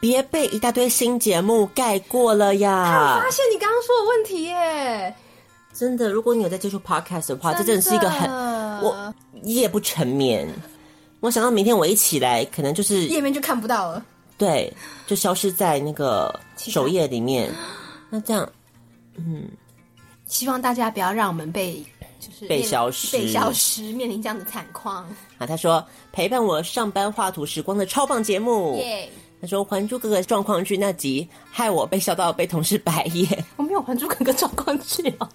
[0.00, 3.16] 别被一大堆新节目盖过了呀。
[3.16, 5.14] 我发现你刚刚说的问题耶。
[5.72, 8.30] 真的，如果你有在接触 Podcast 的话，的这真的是一个很
[8.80, 9.12] 我
[9.44, 10.48] 夜不成眠。
[11.20, 14.04] 我想到明天我一起来，可能就是页面就看不到了，
[14.36, 14.72] 对，
[15.06, 17.50] 就消失在那个首页里面。
[18.10, 18.46] 那这样，
[19.16, 19.48] 嗯，
[20.26, 21.82] 希望大家不要让我们被
[22.20, 25.04] 就是被消失，被消失，面临这样的惨况。
[25.38, 28.76] 啊，他说陪伴我上班画图时光的超棒节目。
[28.78, 29.08] 耶！
[29.40, 33.44] 他说《还珠格格》状况剧那集害我被笑到被同事白眼。
[33.56, 35.28] 我没有《还珠格格》状况剧哦，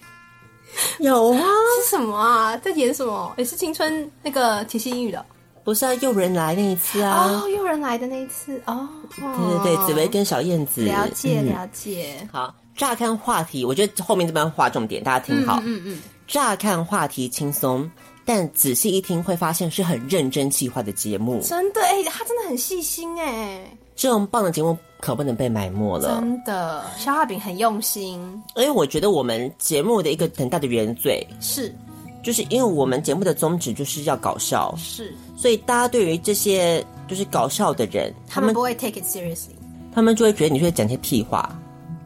[0.99, 1.41] 有啊？
[1.83, 2.57] 是什么啊？
[2.57, 3.33] 在演什么？
[3.37, 5.25] 也是青春那个铁西英语的。
[5.63, 7.41] 不是啊，诱人来那一次啊！
[7.43, 8.87] 哦，诱人来的那一次哦。
[9.15, 9.23] 对
[9.59, 10.83] 对对，紫薇跟小燕子。
[10.83, 12.17] 了解了解。
[12.21, 15.59] 嗯、好，乍看话题，我觉得后面这边划重点，大家听好。
[15.63, 16.01] 嗯嗯，嗯。
[16.27, 17.89] 乍看话题轻松，
[18.25, 21.41] 但仔细一听会发现是很认真计划的节目。
[21.43, 23.77] 真的哎，他真的很细心哎。
[23.99, 26.21] 这种棒的节目可不能被埋没了。
[26.21, 28.19] 真的，消化饼很用心。
[28.55, 31.75] 因为我觉得我们节目的一个很大的原罪是。
[32.21, 39.55] 就是因为我们节目的宗旨就是要搞笑，是，所以大家对于这些就是搞笑的人，他们不会 take it seriously，
[39.95, 41.49] 他们就会觉得你会讲些屁话，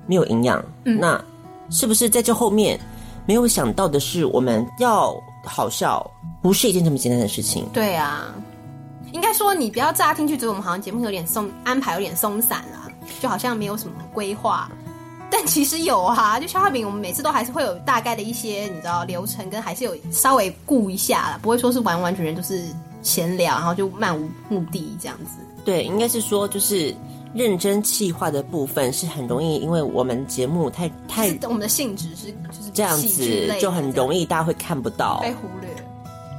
[0.05, 0.63] 没有营养。
[0.85, 1.19] 嗯，那
[1.71, 2.79] 是不是在这后面
[3.25, 6.09] 没有想到的是，我们要好笑
[6.43, 7.65] 不是一件这么简单的事情？
[7.73, 8.35] 对啊，
[9.13, 14.69] 应该说你不要乍听去觉得我们好像节目有点松，安排有点松散了，就好像没有什么规划。
[15.29, 22.63] 但其实有哈、啊，就消化饼，我们每次都还是会有大概的一些，你知道流程跟还是有稍微顾一下啦，不会说是完完全全都是
[23.01, 25.39] 闲聊，然后就漫无目的这样子。
[25.63, 26.93] 对，应该是说就是
[27.33, 35.69] 认真企划的部分是很容易，因为我们节目太太我们的性质是就是这样子，就很容易大家会看不到被忽略。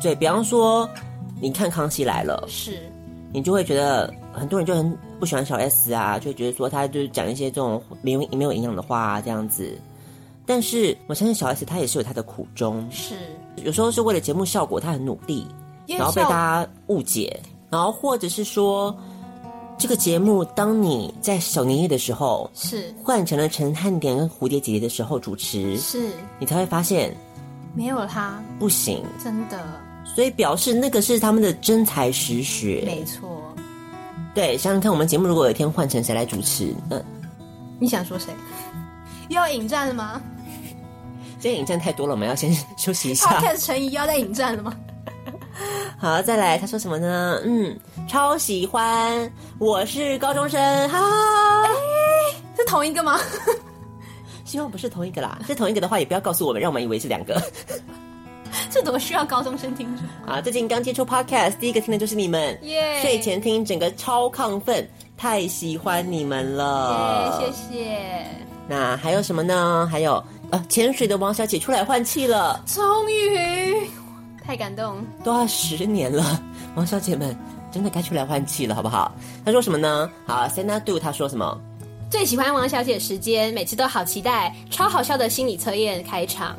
[0.01, 0.89] 对，比方说，
[1.45, 2.91] 你看《康熙来了》，是，
[3.33, 4.13] 你就会觉得。
[4.37, 9.79] 很多人就很不喜欢小 S 啊，就觉得说他就是讲一些这种没有没有营养的话啊，这样子。
[10.45, 13.15] 但是我相信小 S 他也是有他的苦衷，是。
[13.63, 15.47] 有时候是为了节目效果，他很努力，
[15.87, 18.93] 然后被大家误解，然后或者是说
[19.79, 22.93] 这个节目当你在小年夜的时候是。
[23.01, 26.09] 换成了陈汉典跟蝴蝶姐姐的时候主持，是。
[26.41, 27.17] 你才会发现
[27.73, 29.63] 没有了他不行，真的。
[30.15, 33.43] 所以表示那个是他们的真才实学，没错。
[34.35, 37.05] 对，想想看，我们节目如果有一天换成谁来主持，嗯，
[37.79, 38.33] 你想说谁？
[39.29, 40.21] 又要引战了吗？
[41.39, 43.41] 今天引战太多了，我们要先休息一下。
[43.41, 44.75] 开始陈怡要再引战了吗？
[45.99, 47.41] 好，再来，他说什么呢？
[47.45, 51.71] 嗯，超喜欢，我是高中生，哈哈，哎，
[52.57, 53.19] 是同一个吗？
[54.45, 57.41] 希望不是同一个啦，是同一个的话，也不要告诉我们，让我们以为是两个。
[58.71, 59.89] 这怎么需要高中生听？
[60.27, 62.59] 啊，最近刚接触 Podcast，第一个听的就是你们。
[62.63, 63.01] 耶！
[63.03, 67.41] 睡前听，整个超亢奋，太喜欢你们了。
[67.41, 68.27] 耶，谢谢。
[68.69, 69.89] 那还有什么呢？
[69.91, 73.87] 还有呃，潜水的王小姐出来换气了，终于，
[74.45, 74.97] 太感动。
[75.23, 76.43] 都要十年了，
[76.75, 77.37] 王小姐们
[77.71, 79.13] 真的该出来换气了，好不好？
[79.45, 80.11] 她说什么呢？
[80.27, 81.61] 好，Sena Do，她说什么？
[82.11, 86.57] 最喜欢王小姐时间，每次都好期待，超好笑的心理测验开场。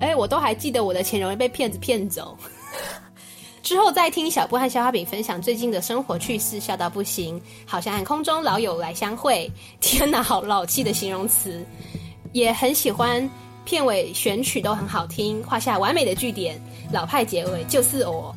[0.00, 2.36] 哎，我都还记得我的钱容易被骗子骗走。
[3.62, 9.50] 之后再听小布和消化饼分享最近的生活趣事，笑到不行，好像和空中老友来相会。
[9.80, 11.64] 天哪，好老气的形容词。
[12.32, 13.30] 也很喜欢
[13.64, 16.60] 片尾选曲都很好听，画下完美的句点，
[16.92, 18.36] 老派结尾就是我。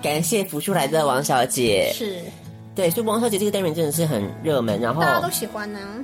[0.00, 2.22] 感谢浮出来的王小姐，是
[2.74, 6.00] 对，所以王小姐这个单元真的是很热门，然后大家都喜欢呢、啊。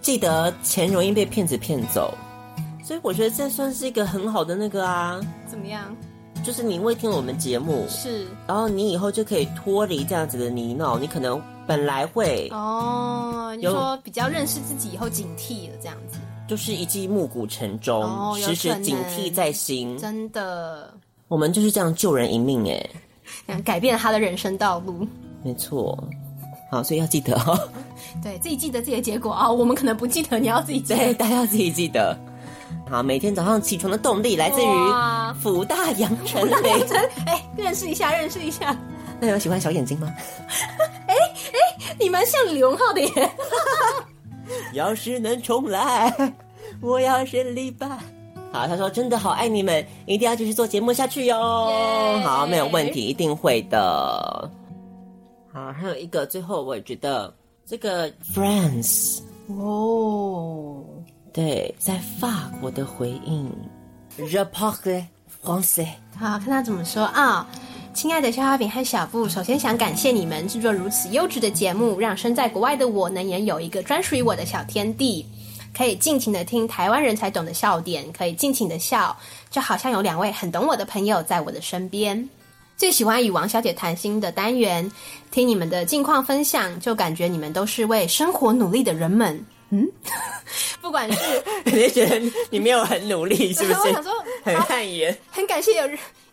[0.00, 2.16] 记得钱容易被骗子骗走。
[2.90, 5.96] 所以我觉得这算是一个很好的那个啊，怎么样？
[6.42, 10.98] 就是你会听我们节目，是，然后你以后就可以脱离这样子的泥淖。
[10.98, 16.18] 你可能本来会哦，你说比较认识自己以后警惕了这样子，
[16.48, 19.96] 就是一记暮鼓晨钟，哦、时时警惕在心。
[19.96, 20.92] 真的，
[21.28, 22.68] 我们就是这样救人一命
[23.46, 25.06] 哎， 改变他的人生道路。
[25.44, 25.96] 没错，
[26.72, 27.56] 好，所以要记得哦，
[28.20, 32.18] 对自己记得自己的结果啊、哦，我们可能不记得，你要自己记得，对，大家要自己记得。
[32.88, 34.66] 好，每天早上起床的动力来自于
[35.40, 36.86] 福大阳城雷。
[37.26, 38.76] 哎，认识一下，认识一下。
[39.20, 40.12] 那有喜欢小眼睛吗？
[41.06, 43.30] 哎哎，你蛮像李荣浩的耶。
[44.74, 46.34] 要是能重来，
[46.80, 47.86] 我要选李白。
[48.52, 51.36] 好，他说真的好爱你们，一定要继续做节目下去哟。
[52.24, 54.50] 好，没有问题，一定会的。
[55.52, 57.32] 好，还有一个，最后我也觉得
[57.64, 60.82] 这个 Friends 哦，
[61.32, 63.50] 对，在法国的回应
[64.18, 65.04] ，Je parle
[65.44, 65.86] français。
[66.18, 67.46] 好，看他怎么说啊。
[67.92, 75.26] 亲爱的消化饼和小布，首先想感谢你们制作如此优质的节目，让身在国外的我能也有一个专属于我的小天地。
[75.76, 79.16] 可以尽情的听台湾人才懂的笑点，可以尽情的笑，
[79.50, 82.28] 就好像有两位很懂我的朋友在我的身边。
[82.76, 84.90] 最喜欢与王小姐谈心的单元，
[85.30, 89.44] 听你们的近况分享，就感觉你们都是为生活努力的人们。
[89.70, 89.88] 嗯，
[90.80, 93.80] 不管是 你觉得你没有很努力， 是不是？
[93.80, 94.12] 我想说
[94.42, 95.88] 很汗颜，很感谢有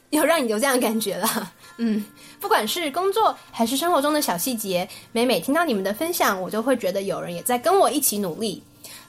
[0.10, 1.52] 有让你有这样的感觉啦。
[1.78, 2.04] 嗯，
[2.40, 8.64] 不管是工作还是生活中的小细节，每每听到你们的分享，我就会觉得有人也在跟我一起努力。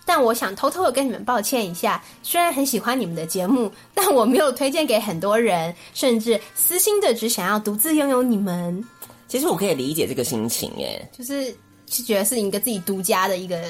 [0.04, 8.82] 但我想偷偷的跟你们抱歉一下，虽然很喜欢你们的节目，但我没有推荐给很多人，甚至私心的只想要独自拥有你们。
[9.26, 11.54] 其实我可以理解这个心情，耶，就是
[11.90, 13.62] 是觉得是一个自己独家的一个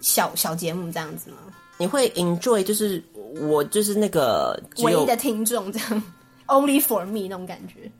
[0.00, 1.36] 小小节目这样子吗？
[1.78, 3.02] 你会 enjoy，就是
[3.40, 6.02] 我就是那个唯一的听众这样，
[6.48, 7.90] only for me 那种感觉。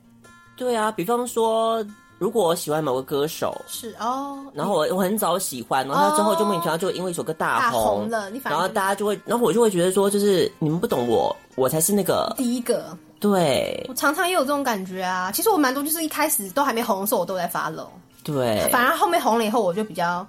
[0.55, 1.85] 对啊，比方说。
[2.19, 12.97] 如果我喜欢某个歌手，是哦，然后我我很早喜欢，然后他之后就莫名其妙就因为一首歌大红，大红了，你反然后大家就会，然后我就会觉得说，就是你们不懂我，我才是那个第一个。
[13.19, 15.31] 对，我常常也有这种感觉啊。
[15.31, 17.85] 其实我蛮多，就是一开始都还没红的时候，我都在 follow。
[18.23, 20.25] 对，反而后面红了以后，我就比较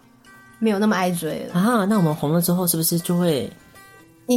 [0.58, 1.84] 没有那么爱追了啊。
[1.84, 3.50] 那我们红了之后，是不是就会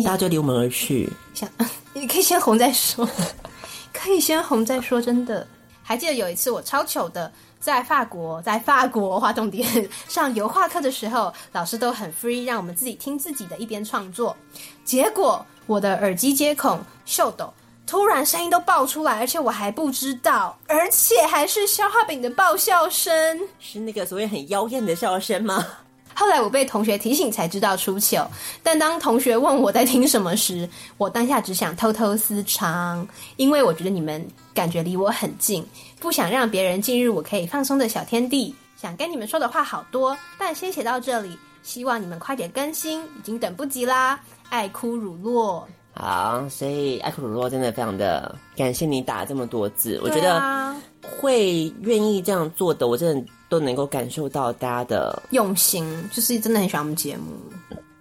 [0.05, 1.11] 大家就离我们而去？
[1.34, 1.49] 想，
[1.93, 3.07] 你可以先红再说，
[3.91, 5.45] 可以先红再说，真的。
[5.84, 9.67] 还记得有一次我超糗的，在法国，在法国画重点
[10.07, 14.38] 上油画课的时候，老师都很 free，让我们自己听自己的一边创作。
[14.86, 17.51] 结果我的耳机接孔秀逗，
[17.86, 23.11] 突然声音都爆出来，而且我还不知道，而且还是消化饼的爆笑声，
[23.59, 25.65] 是那个所谓很妖艳的笑声吗？
[26.14, 28.28] 后来我被同学提醒才知道出糗，
[28.62, 33.07] 但当同学问我在听什么时，我当下只想偷偷私藏，
[33.38, 35.66] 因为我觉得你们感觉离我很近，
[35.99, 38.53] 不想让别人进入我可以放松的小天地。
[38.76, 44.20] 想跟你们说的话好多，但先写到这里，希望你们快点更新，已经等不及啦！
[44.49, 45.64] 爱哭乳酪。
[45.93, 50.74] 好，所以爱哭乳酪真的非常的感谢你打这么多字，我觉得
[51.20, 57.34] 会愿意这样做的，我真的都能够感受到大家的用心，就是真的很喜欢我们节目，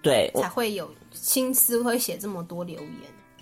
[0.00, 2.88] 对，才会有心思会写这么多留言。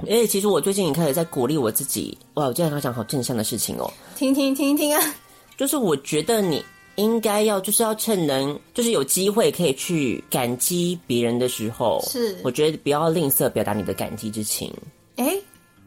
[0.00, 5.14] 而且其实我最近也开始在鼓励我自己，哇，我今天要讲好正向的事情哦，听听听听啊，
[5.58, 6.64] 就是我觉得你。
[6.96, 14.74] 应该要就是要趁能就是有机会可以去感激别人的时候，是我觉得不要吝啬表达你的感激之情。
[15.14, 15.38] 哎，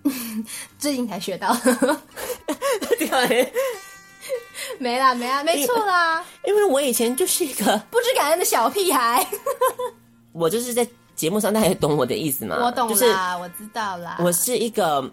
[0.80, 1.54] 最近才学到，
[2.98, 3.54] 对，
[4.80, 9.26] 没啦没啦，没错啦，因为我以前就是一个 不知感恩的小屁孩。
[10.34, 12.58] 我就是在节目上，大家懂我的意思吗？
[12.62, 13.06] 我懂啦，就是
[13.42, 14.18] 我知道啦。
[14.20, 15.04] 我是一个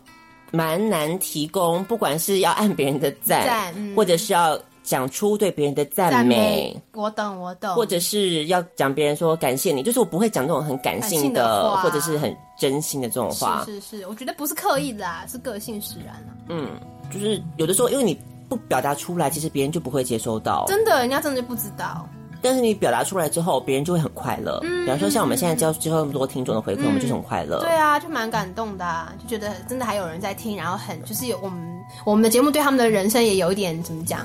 [0.50, 4.58] 蛮难提供，不管是要按别人的赞，赞嗯、或者是要。
[4.84, 13.62] 讲出对别人的赞美，赞美，我懂我懂，或者是要讲别人说感谢你，就是我不会讲这种很感性的，或者是很真心的这种话。
[13.66, 16.32] 是是是，我觉得不是刻意的啊，是个性使然啊。
[16.48, 16.70] 嗯，
[17.12, 20.64] 就是有的时候，因为你不表达出来，其实别人就不会接收到。
[20.66, 22.08] 真的，人家真的就不知道。
[22.40, 24.60] 但是你表达出来之后，别人就会很快乐。
[24.62, 27.60] 嗯，比方说像我们现在接接受那么多听众的回馈，嗯，我们就很快乐。
[27.60, 31.60] 对啊，就蛮感动的啊，就觉得真的还有人在听，然后很就是有我们
[32.04, 34.24] 我们的节目对他们的人生也有一点怎么讲。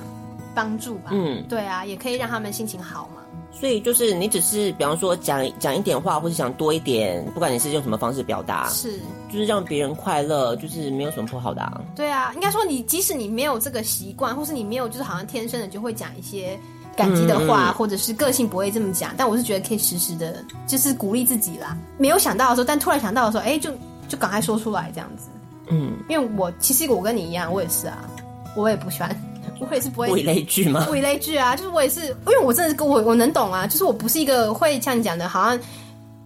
[0.55, 3.22] 帮助吧，嗯，对啊，也可以让他们心情好嘛。
[3.60, 8.99] 所以就是你只是比方说讲讲一点话，或者想多一点，不管你是用什么方式表达，是
[9.32, 11.82] 就是让别人快乐，就是没有什么不好的啊。
[11.95, 16.60] 对啊，应该说你即使你没有这个习惯，或是你没有就是好像天生的就会讲一些
[16.97, 21.78] 感激的话，嗯，或者是个性不会这么讲，但我是觉得可以时时的，就是鼓励自己啦。
[21.97, 23.72] 没有想到的时候，但突然想到的时候，哎，就
[24.10, 25.30] 就赶快说出来这样子。
[25.70, 28.04] 嗯，因为我其实我跟你一样，我也是啊，
[28.56, 29.33] 我也不喜欢。
[29.60, 30.88] 我也是不会物以类聚吗？
[30.89, 35.60] 物以类聚啊，就是我也是，因为我真的是跟我我能懂啊，就是我不是一个会像你讲的，好像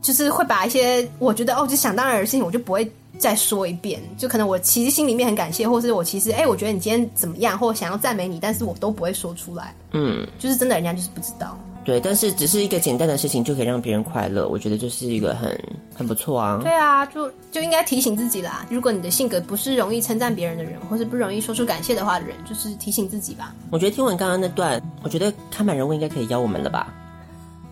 [0.02, 4.02] 就是会把一些我觉得哦就想当然的事情，我就不会再说一遍。
[4.18, 9.74] 就可能我其实心里面很感谢，或是我其实哎、欸，我觉得你今天怎么样，或想要赞美你，但是我都不会说出来。
[9.92, 11.58] 嗯，就是真的，人家就是不知道。
[11.88, 15.58] 对，但是只是一个简单的事情就可以让别人快乐，我觉得就是一个很
[15.96, 16.60] 很不错啊。
[16.62, 18.66] 对啊，就就应该提醒自己啦。
[18.70, 23.56] 如果你的性格不是容易称赞别人的人，或是不容易说出感谢的话的人，就是提醒自己吧。
[23.72, 26.94] 我觉得听完刚刚那段，我觉得看板人物应该可以邀我们了吧？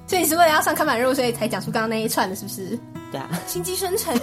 [0.07, 2.79] 所以你是为了要上看板任务，所以才讲出刚刚那一串的，是不是？
[3.11, 4.17] 对啊，心机深沉。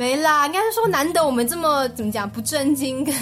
[0.00, 3.14] 没啦，应该是说难得我们这么怎么讲不正经跟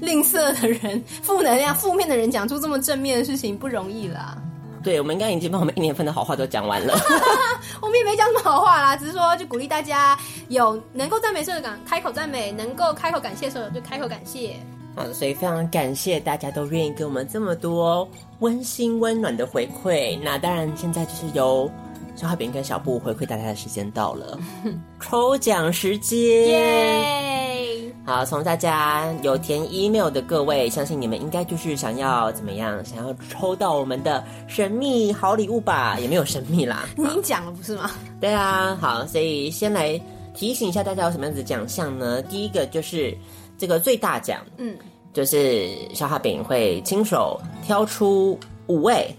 [0.00, 4.34] 吝啬的人，负能量、负面的人讲出这么正面的事情不容易啦。
[4.82, 6.98] 对，我们应该已经把我们一年份的好话都讲完了。
[7.78, 10.18] 我们也没讲什么好话啦，只是说就鼓励大家
[10.48, 14.56] 有能够赞美的时候讲开口赞美，能够开口感谢的时候就开口感谢。
[14.96, 18.08] 好，所以非常感谢大家都愿意给我们这么多
[18.38, 20.18] 温馨温暖的回馈。
[20.22, 21.70] 那当然，现在就是由。
[22.14, 24.38] 消化饼跟小布回馈大家的时间到了，
[25.00, 26.48] 抽奖时间！
[26.48, 27.94] 耶！
[28.06, 32.84] 好，从大家有填 email 的各位，相信你们应该就是想要怎么样？
[32.84, 35.98] 想要抽到我们的神秘好礼物吧？
[35.98, 37.90] 也没有神秘啦，你已经讲了不是吗？
[38.20, 39.98] 对啊，好，所以先来
[40.34, 42.20] 提醒一下大家有什么样子的奖项呢？
[42.22, 43.16] 第一个就是
[43.56, 44.76] 这个最大奖，嗯，
[45.14, 49.14] 就是消化饼会亲手挑出五位。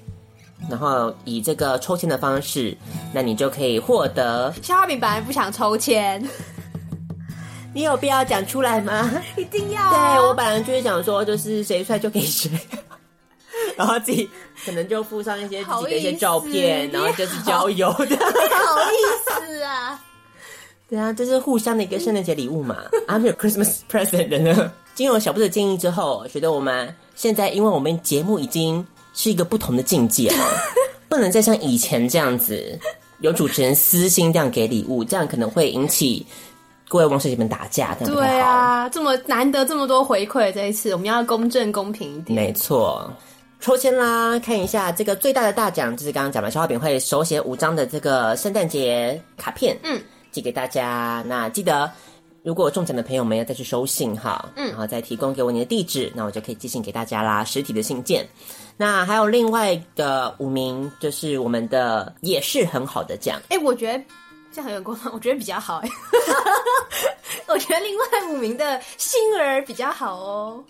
[0.69, 2.75] 然后以这个抽签的方式，
[3.13, 4.53] 那你就可以获得。
[4.61, 6.27] 消化饼本来不想抽签，
[7.73, 9.11] 你有必要讲出来吗？
[9.37, 10.15] 一定要、啊。
[10.17, 12.49] 对，我本来就是想说，就是谁帅就给谁，
[13.77, 14.27] 然后自己
[14.65, 18.17] 可能就附上一些自己的一些照片，然后就是交友的。
[18.17, 18.95] 好意
[19.27, 19.99] 思啊？
[20.89, 22.77] 对啊，这是互相的一个圣诞节礼物嘛。
[23.07, 24.71] I'm your Christmas present 的呢。
[24.95, 28.85] 经由小布的建议之后，觉得我们现在，因为我们节目已经。
[29.15, 30.45] 是一个不同的境界哦，
[31.09, 32.77] 不能再像以前这样子，
[33.21, 36.23] 有主持人私心这样给礼物，这样可能会引起
[36.87, 42.35] 各位王小姐们打架，对啊，这么难得这么多回馈，这一次我们要公正公平一点。
[42.35, 43.09] 没错，
[43.61, 49.99] 抽签啦，看一下这个最大的大奖，就是刚刚讲的消化饼会手写五张的这个圣诞节卡片，嗯，
[50.31, 51.23] 寄给大家。
[51.25, 51.89] 那记得。
[52.43, 58.23] 如果中奖的朋友们要再去收信哈，嗯，然后再提供给我你的地址，那我就可以寄信给大家啦，实体的信件。
[58.77, 63.39] 那还有另外的五名，就是我们的也是很好的奖。
[63.49, 64.03] 哎、欸，我觉得
[64.51, 65.89] 这样很有功能，我觉得比较好哎。
[67.47, 70.63] 我觉得另外五名的星儿比较好哦。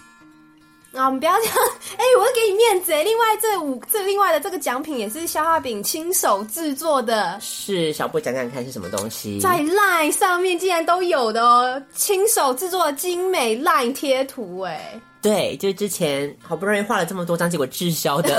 [0.93, 1.55] 啊，我们不要这样！
[1.97, 3.03] 哎、欸，我是给你面子哎。
[3.03, 7.37] 另外这五这另外的这个奖品也是消化饼亲手制作的。
[7.41, 9.39] 是，小布讲讲看是什么东西？
[9.41, 14.97] 在 LINE 上面竟然都有的哦，亲手制作的精美 LINE 贴图哎。
[15.25, 18.29] 对，就是之前好不容易画了这么多张，结果滞销的。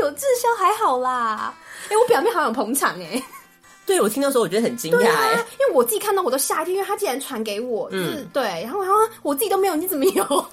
[0.00, 1.54] 有滞销还好啦。
[1.84, 3.22] 哎、欸，我表妹好想捧场哎。
[3.86, 10.46] 对，我听到的时候我觉得很惊讶哎，因为我自己看到我都吓一跳，因为他竟然传给我，嗯，就是、对，然后然后我自己都没有，你怎么有？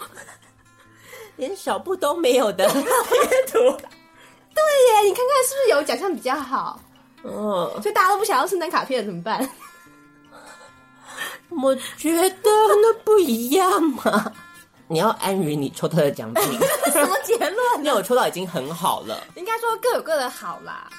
[1.37, 2.81] 连小布都没有的贴
[3.47, 6.79] 图，对耶，你看看是不是有奖项比较好？
[7.23, 9.49] 哦，所以大家都不想要圣诞卡片怎么办？
[11.49, 14.31] 我觉得那不一样嘛，
[14.87, 16.43] 你要安于你抽到的奖品。
[16.91, 17.83] 什么结论？
[17.83, 19.21] 你有抽到已经很好了。
[19.35, 20.89] 应该说各有各的好啦。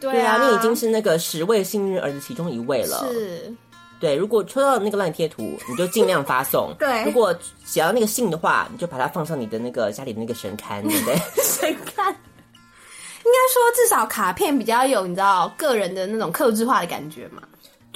[0.00, 3.06] 对啊，对啊，你已经是那个十位幸运儿的其中一位了。
[3.10, 3.54] 是。
[3.98, 6.70] 对，如果抽到那个烂贴图，你就尽量发送。
[6.78, 7.34] 对，如果
[7.64, 11.16] 写到那个信的话，你就把它放上你的那个家里的那个神龛， 对不对？
[11.42, 17.42] 神龛，应该说至少卡片比较有你知道个人的那种克制化的感觉嘛。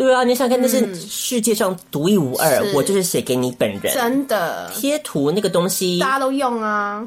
[0.00, 3.92] 对啊，你想看，那是世界上独一无二，嗯、我就是写给你本人。
[3.92, 7.06] 真的，贴图那个东西大家都用啊，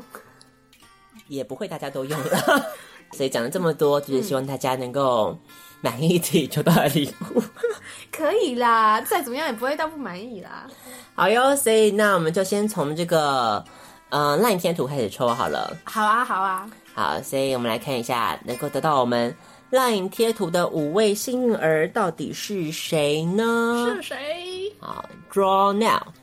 [1.27, 2.65] 也不会大家都用了。
[3.17, 5.35] 所以讲了这么多，就是希望大家能够。
[5.81, 7.43] 满意自己抽到的礼物，
[8.09, 10.65] 可以啦，再怎么样也不会到不满意啦。
[11.13, 13.61] 好哟，所以那我们就先从这个
[14.07, 15.75] 呃 LINE 贴图开始抽好了。
[15.83, 19.35] 好啊，好啊，好，所以我们来看一下能够得到我们
[19.73, 23.91] LINE 贴图的五位幸运儿到底是谁呢？
[23.95, 24.71] 是谁？
[24.79, 26.13] 好，Draw now。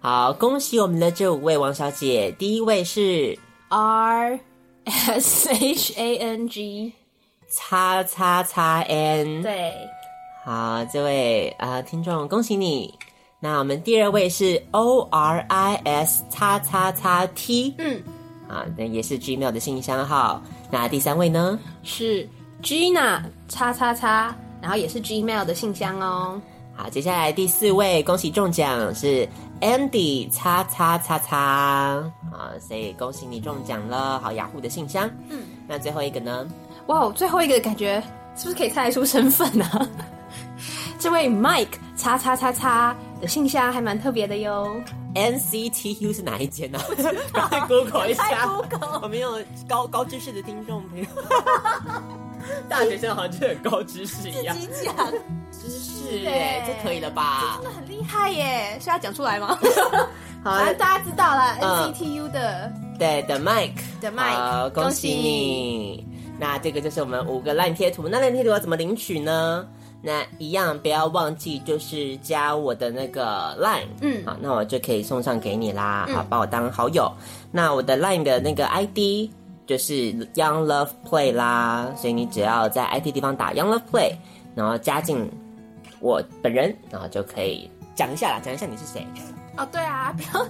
[0.00, 3.38] 好，恭喜我们的这五位王小姐，第一位是
[3.68, 4.40] R
[4.86, 6.94] S H A N G。
[7.52, 9.74] 叉叉叉 n 对，
[10.46, 12.94] 好，这位啊、呃、听众，恭喜你。
[13.38, 18.02] 那我们第二位是 o r i s 叉叉叉 t，嗯，
[18.50, 20.42] 啊，那也是 Gmail 的信箱号。
[20.72, 22.28] 那第三位呢是
[22.62, 26.40] Gina 叉叉叉，然后也是 Gmail 的信箱哦。
[26.74, 29.28] 好，接下来第四位，恭喜中奖是
[29.60, 31.38] Andy 叉叉叉叉，
[32.32, 34.18] 啊，所以恭喜你中奖了。
[34.18, 35.08] 好，雅虎的信箱。
[35.28, 36.48] 嗯，那最后一个呢？
[36.86, 38.02] 哇，最后一个感觉
[38.34, 39.88] 是不是可以猜得出身份呢、啊？
[40.98, 44.80] 这位 Mike 叉叉叉叉的信箱还蛮特别的哟。
[45.14, 46.78] NCTU 是哪一间呢、
[47.32, 47.48] 啊？
[47.48, 48.46] 快 Google 一下。
[48.46, 51.06] Google 我们有高高知识的听众朋友，
[52.68, 54.56] 大学生好像就很高知识一样。
[54.56, 54.96] 自己讲
[55.50, 57.58] 知识哎，这可以了吧？
[57.62, 58.78] 真的很厉害耶！
[58.80, 59.58] 是要讲出来吗？
[60.42, 66.06] 好，反正大家知道了、嗯、NCTU 的对的 Mike 的 Mike，好，恭喜你。
[66.38, 68.08] 那这个就是我们五个 LINE 贴图。
[68.08, 69.66] 那 LINE 贴图要怎么领取呢？
[70.02, 77.10] 那一样不要忘记，就是加我的那个 Line，嗯，好，那我就可以送上给你啦，嗯、好，把我当好友。
[77.52, 79.30] 那我的 Line 的那个 ID
[79.66, 84.14] 就是 Young Love Play 啦，所以你只要在 ID 地方打 Young Love Play，
[84.54, 85.30] 然后加进
[86.00, 89.06] 我本人，然后就可以讲一下啦，讲一下你是谁。
[89.56, 90.44] 哦，对啊，不要，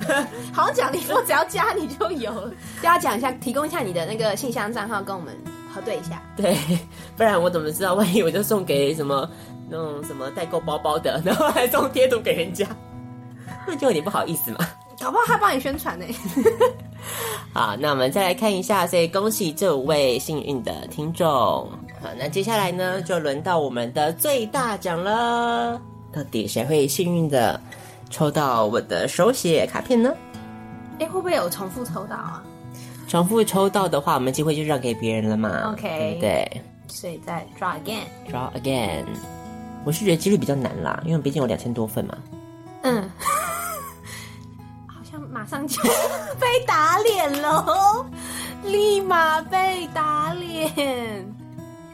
[0.53, 5.37] 好像讲你说只要加你就有了，就 要讲一下，提供一下你的那个信箱账号跟我们。
[5.73, 6.57] 核对一下，对，
[7.17, 7.95] 不然我怎么知道？
[7.95, 9.29] 万一我就送给什么
[9.69, 12.67] 那种什么代购包包的，然后还送贴图给人家，
[13.67, 14.59] 那就有点不好意思嘛。
[15.01, 16.05] 搞不好他帮你宣传呢。
[17.55, 21.27] 好，那我们再来看一下，所以恭喜这五位幸运的听众。
[21.29, 25.81] 好，那接下来呢，就轮到我们的最大奖了。
[26.13, 27.59] 到底谁会幸运的
[28.11, 30.13] 抽到我的手写卡片呢？
[30.99, 32.43] 哎，会不会有重复抽到啊？
[33.11, 36.63] 重复抽到的话，我们机会就让给别人了嘛？OK，对不对？
[36.87, 39.05] 所以再 draw again，draw again。
[39.85, 42.17] 我是觉得几率比较难啦，因为毕竟有两千多份嘛。
[42.83, 43.11] 嗯，
[44.87, 45.83] 好像马上就
[46.39, 48.07] 被打脸了，
[48.65, 51.27] 立马被打脸。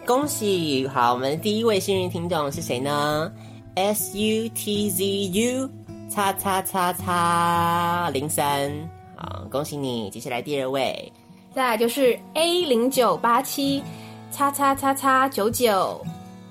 [0.06, 0.86] 恭喜！
[0.86, 3.32] 好，我们第一位幸运听众是谁呢
[3.74, 5.70] ？S U T Z U
[6.10, 8.70] 叉叉叉叉零三。
[9.16, 10.10] 好，恭喜你！
[10.10, 11.10] 接下来第二位，
[11.54, 13.82] 再来就是 A 零九八七
[14.30, 16.04] 叉叉叉叉九九。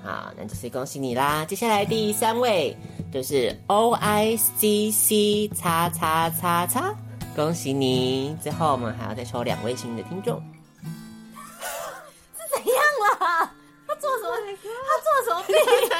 [0.04, 1.44] 好，那就是恭喜你啦！
[1.44, 2.76] 接下来第三位
[3.12, 6.92] 就是 O I C C 叉叉叉叉，
[7.36, 8.36] 恭喜你！
[8.42, 10.42] 最后我们还要再抽两位幸运的听众。
[12.36, 12.76] 是怎样
[13.20, 13.52] 啦？
[13.86, 14.36] 他做什么？
[14.42, 15.54] 他做什么病？
[15.54, 15.94] 为什么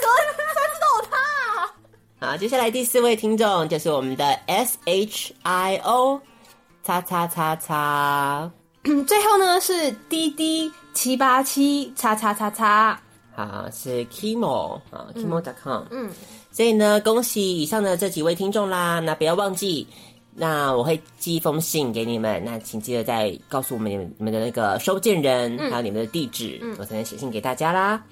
[0.00, 0.14] 怎么
[0.52, 1.13] 才知道他？
[2.24, 6.18] 好，接下来第四位听众就是我们的 S H I O
[6.82, 8.50] 叉叉叉叉，
[9.06, 12.98] 最后呢是 D D 七八七叉叉叉叉，
[13.36, 16.10] 好，是 Kimo 啊 Kimo.com，嗯，
[16.50, 19.86] 所以呢，恭喜以上的这几位听众啦，那不要忘记，
[20.34, 28.02] 那我会寄一封信给你们，那请记得再告诉我们你们的那个收件人，嗯、还有你们的地址，嗯、我才能写信给大家啦。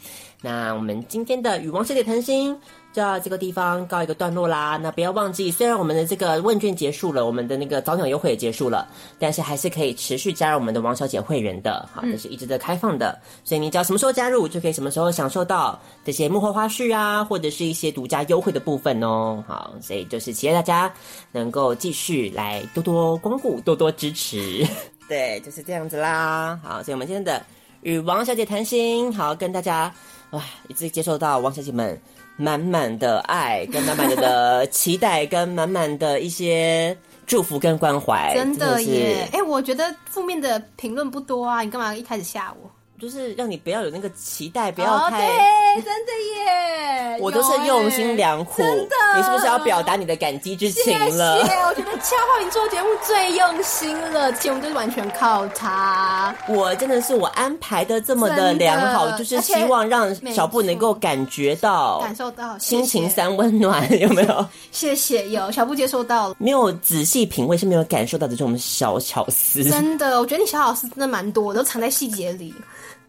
[0.44, 2.52] 那我们今天的与王小姐谈心
[2.92, 4.76] 就到这个地方告一个段落啦。
[4.82, 8.88] 那不要忘记，虽然我们的这个问卷结束了，我们的那个早鸟优惠也结束了，
[9.20, 13.12] 但是还是可以持续加入我们的王小姐会员的，好，这是一直在开放的。
[13.12, 19.44] 嗯、所以你只要什么时候加入，就可以什么时候享受到这些幕后花絮啊，或者是一些独家优惠的部分哦。
[19.46, 20.92] 好，所以就是期待大家
[21.30, 24.66] 能够继续来多多光顾，多多支持。
[25.08, 26.58] 对，就是这样子啦。
[26.64, 27.40] 好，所以我们今天的
[27.82, 29.94] 与王小姐谈心，好，跟大家。
[30.32, 30.42] 哇！
[30.68, 31.98] 一直接受到王小姐们
[32.36, 39.28] 满满的爱，跟满满的的期待，跟满满的一些祝福跟关怀，真的耶！
[39.32, 42.70] 哎、欸，我觉得负面的评论不多啊，你干嘛一开始吓我？
[43.02, 47.18] 就是让你不要有那个期待，不要太、哦、真的耶！
[47.20, 51.40] 我都是用心良苦，真的，你是不是要表达你的感激之情了？
[51.40, 56.32] 谢谢，我觉得恰好你做节目最用心了，节目就是完全靠他。
[56.48, 64.46] 我真的是我安排的这么的良好，就是希望让小布能够感觉到、感受到心情三温暖，有没有？
[64.70, 69.64] 谢谢，有小布接受到了，没有仔细品味是没有感受到的这种小巧思。
[69.64, 72.54] 真的，我觉得你小巧思真的蛮多，都藏在细节里。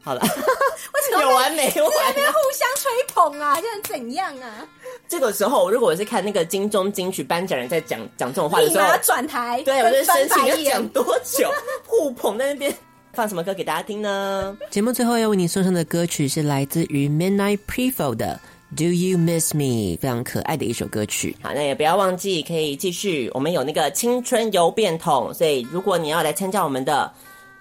[0.04, 1.74] 好了，为什么有完没完？
[1.74, 4.68] 在那边互相吹捧啊，现在怎样啊？
[5.08, 11.49] 这个时候，如果我是看那个金钟金曲颁奖人在讲讲这种话的时候，要转台，对，我就生气要讲多久？
[11.88, 12.74] 互捧在那边
[13.14, 14.58] 放什么歌给大家听呢？
[14.70, 18.38] 节目最后要为你送上的歌曲是来自于 Midnight Prevo 的
[18.78, 21.38] 《Do You Miss Me》，非常可爱的一首歌曲。
[21.41, 27.10] 好，那也不要忘记可以继续，我们有那个青春邮便桶，所以如果你要来参加我们的。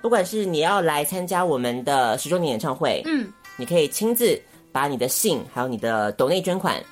[0.02, 4.38] 不管是你要来参加我们的十周年演唱会，嗯，你可以亲自
[4.72, 6.82] 把你的信还有你的抖内捐款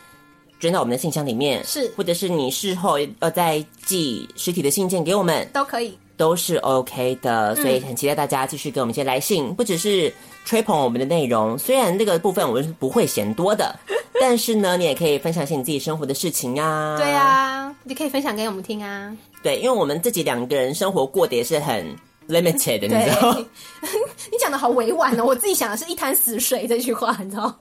[0.60, 7.56] 捐到我们的信箱里面，是，或者是你事后要再寄实体的信件给我们，都可以，都是 OK 的。
[7.56, 10.12] 所以很期待大家继续给我们一些来信，嗯、不只是
[10.44, 13.74] 吹捧我们的内容，虽然那个部分我们是不会嫌多的，
[14.20, 16.96] 但是呢，你也可以分享一些你自己生活的事情啊。
[16.96, 19.16] 对啊，你可以分享给我们听啊。
[19.42, 21.84] 对，因为我们自己两个人生活过得也是很。
[22.30, 23.36] limited，你知道？
[24.30, 27.54] 你 讲的好委婉哦，我自己想的是一潭死水这句话，你知道？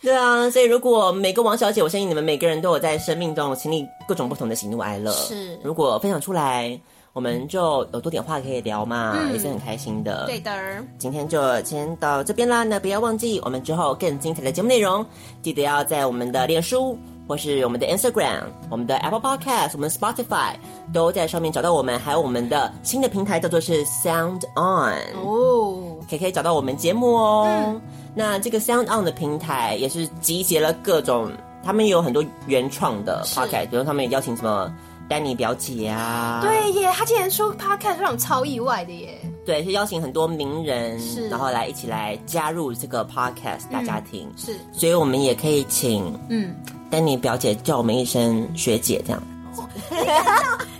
[0.00, 5.12] 对啊，所以如果每个王小姐，我相信你们每个人都有在生命中经历各种不同的喜怒哀乐。
[5.12, 6.76] 是，如果分享出来，
[7.12, 10.26] 我们就有多点话可以聊嘛，嗯、也是很开心的。
[10.26, 10.50] 对的，
[10.98, 12.64] 今天就先到这边啦。
[12.64, 15.06] 那不要忘记，我们之后更精彩的节目内容，
[15.42, 20.54] 记得要在我们的脸书或是我们的 Instagram、我们的 Apple Podcast、我们的 Spotify
[20.92, 24.94] 都在上面找到我们，还有我们的新的平台叫做是 Sound On
[25.24, 27.46] 哦，可以可以找到我们节目哦。
[27.48, 27.80] 嗯。
[28.14, 31.32] 那这个 Sound On 的平台也是集结了各种，
[31.64, 34.70] 他们也有很多原创的 podcast，比如他们邀请什么
[35.08, 46.54] 丹尼表姐啊，对耶，他竟然说 podcast 让我超意外的耶，对，是邀请很多名人，是，然后来一起来加入这个 podcast 大家庭，嗯，是，所以我们也可以请嗯
[46.92, 49.22] 丹妮表姐叫我们一声学姐这样。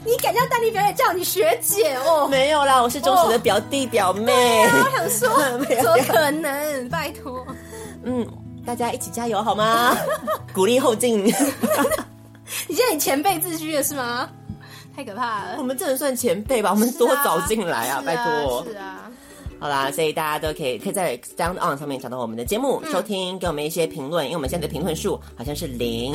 [0.05, 2.29] 你敢叫丹妮表姐叫你学姐哦？
[2.29, 4.31] 没有啦，我是忠实的表弟表妹。
[4.67, 6.89] 哦啊、我想说，怎么可能？
[6.91, 7.47] 拜托，
[8.03, 8.29] 嗯，
[8.67, 9.97] 大家一起加油好吗？
[10.53, 11.25] 鼓励后进。
[11.25, 11.33] 你
[12.75, 14.29] 现在以前辈自居了是吗？
[14.95, 15.55] 太可怕了。
[15.57, 16.73] 我们这能算前辈吧？
[16.73, 18.01] 我们多早进来啊！
[18.01, 18.63] 啊拜托。
[18.71, 19.02] 是啊。
[19.63, 26.13] 好啦，所以大家都可以可以在 Sound On 上面找到我们的节目，嗯、收听，给我们一些评论，因为我们现在的评论数好像是零，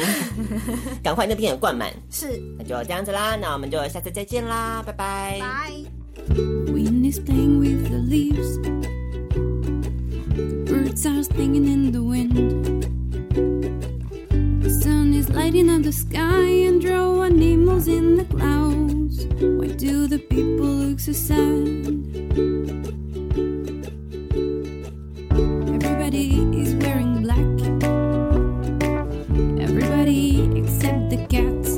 [1.01, 1.89] 赶快那边也灌满。
[2.11, 5.39] 是，那就这样子啦，那我们就下次再见啦，拜拜。
[26.07, 27.37] Everybody is wearing black.
[29.59, 31.77] Everybody except the cats.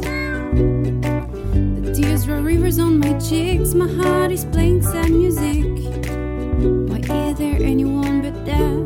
[1.81, 3.73] The tears roll rivers on my cheeks.
[3.73, 5.65] My heart is playing sad music.
[6.89, 8.77] Why is there anyone but that?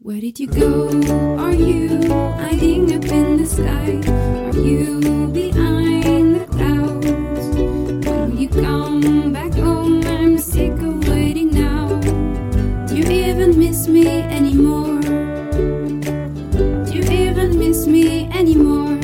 [0.00, 0.88] Where did you go?
[1.38, 4.02] Are you hiding up in the sky?
[4.52, 5.00] Are you
[5.32, 7.06] behind the clouds?
[8.06, 9.77] Will you come back home?
[13.78, 15.00] miss me anymore?
[16.84, 18.96] Do you even miss me anymore?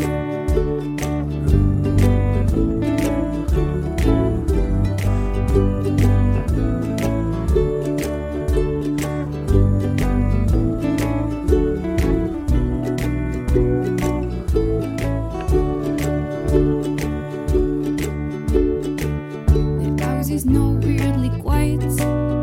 [19.79, 22.34] The house is now weirdly quiet.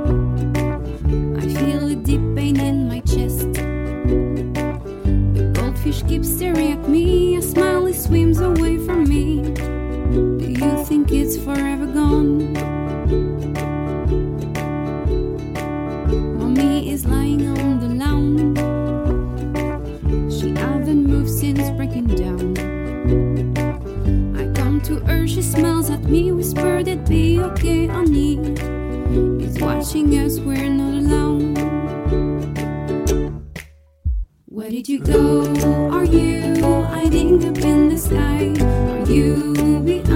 [6.42, 7.36] staring at me.
[7.36, 9.44] A smile he swims away from me.
[10.42, 12.54] Do you think it's forever gone?
[16.40, 18.58] Mommy is lying on the lounge.
[20.34, 22.58] She hasn't moved since breaking down.
[24.36, 28.40] I come to her, she smiles at me, Whisper it'd be okay, honey.
[29.44, 30.91] It's watching us, we're not.
[34.82, 35.42] did you go?
[35.92, 38.52] Are you hiding up in the sky?
[38.66, 39.54] Are you
[39.86, 40.11] behind?